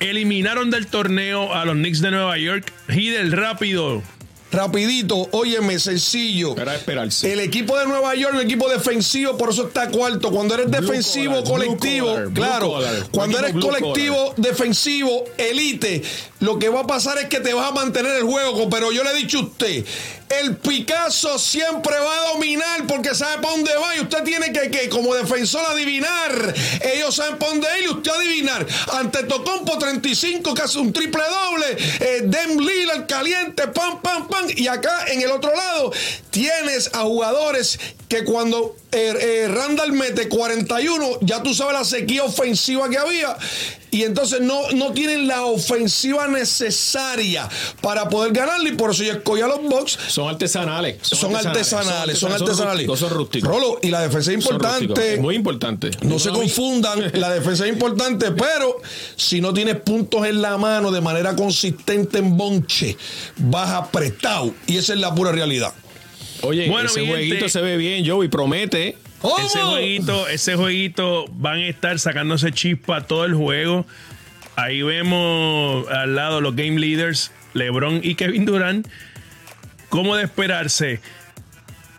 eliminaron 0.00 0.70
del 0.70 0.86
torneo 0.86 1.52
a 1.54 1.64
los 1.64 1.74
Knicks 1.74 2.00
de 2.00 2.10
Nueva 2.10 2.38
York. 2.38 2.72
Hidel 2.88 3.32
rápido. 3.32 4.02
rapidito, 4.52 5.28
óyeme, 5.32 5.78
sencillo. 5.78 6.56
Era 6.56 6.76
esperarse. 6.76 7.32
El 7.32 7.40
equipo 7.40 7.76
de 7.76 7.86
Nueva 7.86 8.14
York, 8.14 8.34
el 8.36 8.42
equipo 8.42 8.68
defensivo, 8.68 9.36
por 9.36 9.50
eso 9.50 9.66
está 9.68 9.88
cuarto. 9.88 10.30
Cuando 10.30 10.54
eres 10.54 10.66
Blue 10.66 10.80
defensivo 10.80 11.42
colectivo, 11.42 12.16
claro, 12.32 12.78
cuando 13.10 13.38
eres 13.38 13.52
colectivo 13.52 14.32
defensivo, 14.36 15.24
elite, 15.38 16.02
lo 16.40 16.58
que 16.58 16.68
va 16.68 16.80
a 16.80 16.86
pasar 16.86 17.18
es 17.18 17.26
que 17.26 17.40
te 17.40 17.52
vas 17.52 17.70
a 17.70 17.74
mantener 17.74 18.16
el 18.16 18.22
juego. 18.22 18.70
Pero 18.70 18.92
yo 18.92 19.02
le 19.02 19.10
he 19.10 19.14
dicho 19.14 19.38
a 19.38 19.42
usted, 19.42 19.84
el 20.40 20.56
Picasso 20.56 21.38
siempre 21.38 21.98
va 21.98 22.14
a 22.14 22.32
dominar 22.32 22.86
porque 22.86 23.14
sabe 23.14 23.42
para 23.42 23.54
dónde 23.54 23.74
va 23.76 23.96
y 23.96 24.00
usted 24.00 24.22
tiene 24.24 24.52
que, 24.52 24.70
que 24.70 24.88
como 24.88 25.14
defensor 25.14 25.64
adivinar. 25.70 26.54
Ellos 26.94 27.14
saben 27.14 27.38
para 27.38 27.52
dónde 27.52 27.68
ir 27.78 27.84
y 27.84 27.88
usted 27.88 28.10
adivinar. 28.10 28.66
Ante 28.92 29.24
Tocompo 29.24 29.78
35, 29.78 30.54
casi 30.54 30.78
un 30.78 30.92
triple 30.92 31.22
doble. 31.22 31.76
Eh, 32.00 32.22
Dem 32.24 32.58
Lillard 32.58 33.06
caliente, 33.06 33.68
pam, 33.68 34.00
pam, 34.00 34.28
pam. 34.28 34.46
Y 34.56 34.68
acá 34.68 35.06
en 35.08 35.20
el 35.22 35.30
otro 35.30 35.54
lado 35.54 35.92
tienes 36.30 36.90
a 36.92 37.00
jugadores 37.00 37.78
que 38.14 38.22
cuando 38.22 38.76
eh, 38.92 39.12
eh, 39.20 39.48
Randall 39.48 39.90
mete 39.90 40.28
41, 40.28 41.18
ya 41.22 41.42
tú 41.42 41.52
sabes 41.52 41.72
la 41.72 41.84
sequía 41.84 42.22
ofensiva 42.22 42.88
que 42.88 42.96
había. 42.96 43.36
Y 43.90 44.04
entonces 44.04 44.40
no, 44.40 44.70
no 44.70 44.92
tienen 44.92 45.26
la 45.26 45.46
ofensiva 45.46 46.28
necesaria 46.28 47.48
para 47.80 48.08
poder 48.08 48.32
ganarle. 48.32 48.70
Y 48.70 48.72
por 48.74 48.92
eso 48.92 49.02
yo 49.02 49.14
escogí 49.14 49.40
a 49.40 49.48
los 49.48 49.62
Bucks. 49.62 49.98
Son 50.08 50.28
artesanales. 50.28 50.98
Son 51.02 51.34
artesanales, 51.34 52.18
son 52.18 52.30
artesanales. 52.30 52.86
Son 52.98 53.10
rústicos. 53.10 53.48
Rolo, 53.48 53.80
y 53.82 53.90
la 53.90 54.00
defensa 54.02 54.30
es 54.30 54.36
importante. 54.36 54.86
rústicos. 54.86 55.20
Muy 55.20 55.34
importante. 55.34 55.90
No 56.02 56.20
se 56.20 56.30
confundan, 56.30 57.10
la 57.14 57.32
defensa 57.32 57.66
es 57.66 57.72
importante, 57.72 58.30
pero 58.30 58.80
si 59.16 59.40
no 59.40 59.52
tienes 59.52 59.80
puntos 59.80 60.24
en 60.24 60.40
la 60.40 60.56
mano 60.56 60.92
de 60.92 61.00
manera 61.00 61.34
consistente 61.34 62.18
en 62.18 62.36
bonche, 62.36 62.96
vas 63.38 63.70
apretado. 63.70 64.54
Y 64.68 64.76
esa 64.76 64.92
es 64.92 65.00
la 65.00 65.12
pura 65.12 65.32
realidad. 65.32 65.74
Oye, 66.44 66.68
Bueno, 66.68 66.88
ese 66.88 67.00
gente. 67.00 67.12
jueguito 67.14 67.48
se 67.48 67.60
ve 67.60 67.76
bien, 67.76 68.06
Joey, 68.06 68.28
promete. 68.28 68.96
Ese 69.44 69.60
jueguito, 69.62 70.28
ese 70.28 70.54
jueguito 70.56 71.24
van 71.32 71.56
a 71.60 71.66
estar 71.68 71.98
sacándose 71.98 72.52
chispa 72.52 73.06
todo 73.06 73.24
el 73.24 73.34
juego. 73.34 73.86
Ahí 74.56 74.82
vemos 74.82 75.88
al 75.88 76.14
lado 76.14 76.40
los 76.40 76.54
game 76.54 76.78
leaders, 76.78 77.32
LeBron 77.54 78.00
y 78.02 78.14
Kevin 78.14 78.44
Durant. 78.44 78.86
¿Cómo 79.88 80.16
de 80.16 80.24
esperarse? 80.24 81.00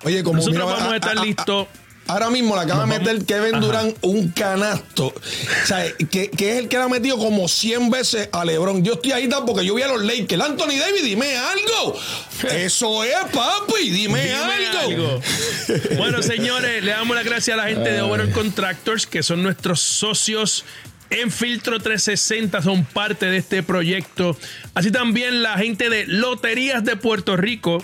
Oye, 0.03 0.23
como 0.23 0.37
Nosotros 0.37 0.63
mira, 0.63 0.75
vamos 0.77 0.93
a 0.93 0.95
estar 0.97 1.17
listos. 1.19 1.67
Ahora 2.07 2.29
mismo 2.29 2.55
le 2.55 2.61
acaba 2.61 2.85
de 2.85 2.99
meter 2.99 3.25
Kevin. 3.25 3.59
Durant 3.59 3.97
un 4.01 4.29
canasto. 4.29 5.07
O 5.07 5.65
sea, 5.65 5.85
que, 6.11 6.29
que 6.29 6.51
es 6.51 6.57
el 6.57 6.67
que 6.67 6.77
le 6.77 6.83
ha 6.83 6.87
metido 6.87 7.17
como 7.17 7.47
100 7.47 7.89
veces 7.89 8.29
a 8.31 8.45
LeBron. 8.45 8.83
Yo 8.83 8.93
estoy 8.93 9.11
ahí 9.13 9.29
porque 9.45 9.65
yo 9.65 9.75
vi 9.75 9.81
a 9.81 9.87
los 9.87 10.03
Lakers. 10.03 10.41
Anthony 10.41 10.77
Davis, 10.79 11.03
dime 11.03 11.35
algo. 11.35 11.99
Eso 12.51 13.03
es, 13.03 13.15
papi. 13.33 13.89
Dime, 13.89 14.21
Dime 14.21 14.33
algo. 14.33 14.79
algo. 14.79 15.21
Bueno, 15.97 16.21
señores, 16.21 16.83
le 16.83 16.91
damos 16.91 17.15
las 17.15 17.25
gracias 17.25 17.57
a 17.57 17.61
la 17.61 17.69
gente 17.69 17.91
de 17.91 18.01
Overall 18.01 18.31
Contractors, 18.31 19.07
que 19.07 19.23
son 19.23 19.41
nuestros 19.41 19.81
socios 19.81 20.63
en 21.09 21.31
Filtro 21.31 21.79
360, 21.79 22.61
son 22.61 22.85
parte 22.85 23.27
de 23.27 23.37
este 23.37 23.63
proyecto. 23.63 24.37
Así 24.73 24.91
también 24.91 25.43
la 25.43 25.57
gente 25.57 25.89
de 25.89 26.05
Loterías 26.07 26.83
de 26.83 26.95
Puerto 26.95 27.37
Rico, 27.37 27.83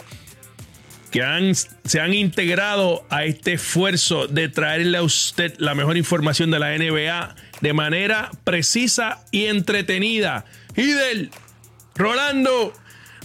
que 1.12 1.24
han, 1.24 1.54
se 1.56 2.00
han 2.00 2.14
integrado 2.14 3.06
a 3.10 3.26
este 3.26 3.54
esfuerzo 3.54 4.28
de 4.28 4.50
traerle 4.50 4.98
a 4.98 5.04
usted 5.04 5.54
la 5.58 5.76
mejor 5.76 5.98
información 5.98 6.52
de 6.52 6.60
la 6.60 6.76
NBA 6.78 7.36
de 7.60 7.74
manera 7.74 8.32
precisa 8.44 9.24
y 9.32 9.46
entretenida. 9.46 10.46
Idel, 10.76 11.30
Rolando, 11.96 12.74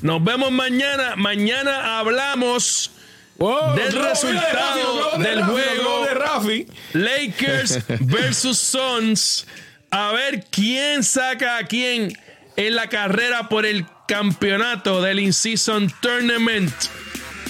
nos 0.03 0.23
vemos 0.23 0.51
mañana. 0.51 1.15
Mañana 1.17 1.99
hablamos 1.99 2.91
Wow, 3.39 3.75
Del 3.77 3.93
resultado 3.93 5.11
Rafi, 5.13 5.23
del 5.23 5.41
Rafi, 5.41 5.53
juego. 5.53 6.05
de 6.07 6.15
Rafi. 6.15 6.67
Lakers 6.95 7.81
versus 8.01 8.59
Suns. 8.59 9.47
A 9.91 10.13
ver 10.13 10.45
quién 10.51 11.05
saca 11.05 11.59
a 11.59 11.65
quién 11.65 12.17
en 12.57 12.75
la 12.75 12.89
carrera 12.89 13.49
por 13.49 13.67
el 13.67 13.85
campeonato 14.09 15.03
del 15.03 15.21
In-Season 15.21 15.93
Tournament. 16.01 16.73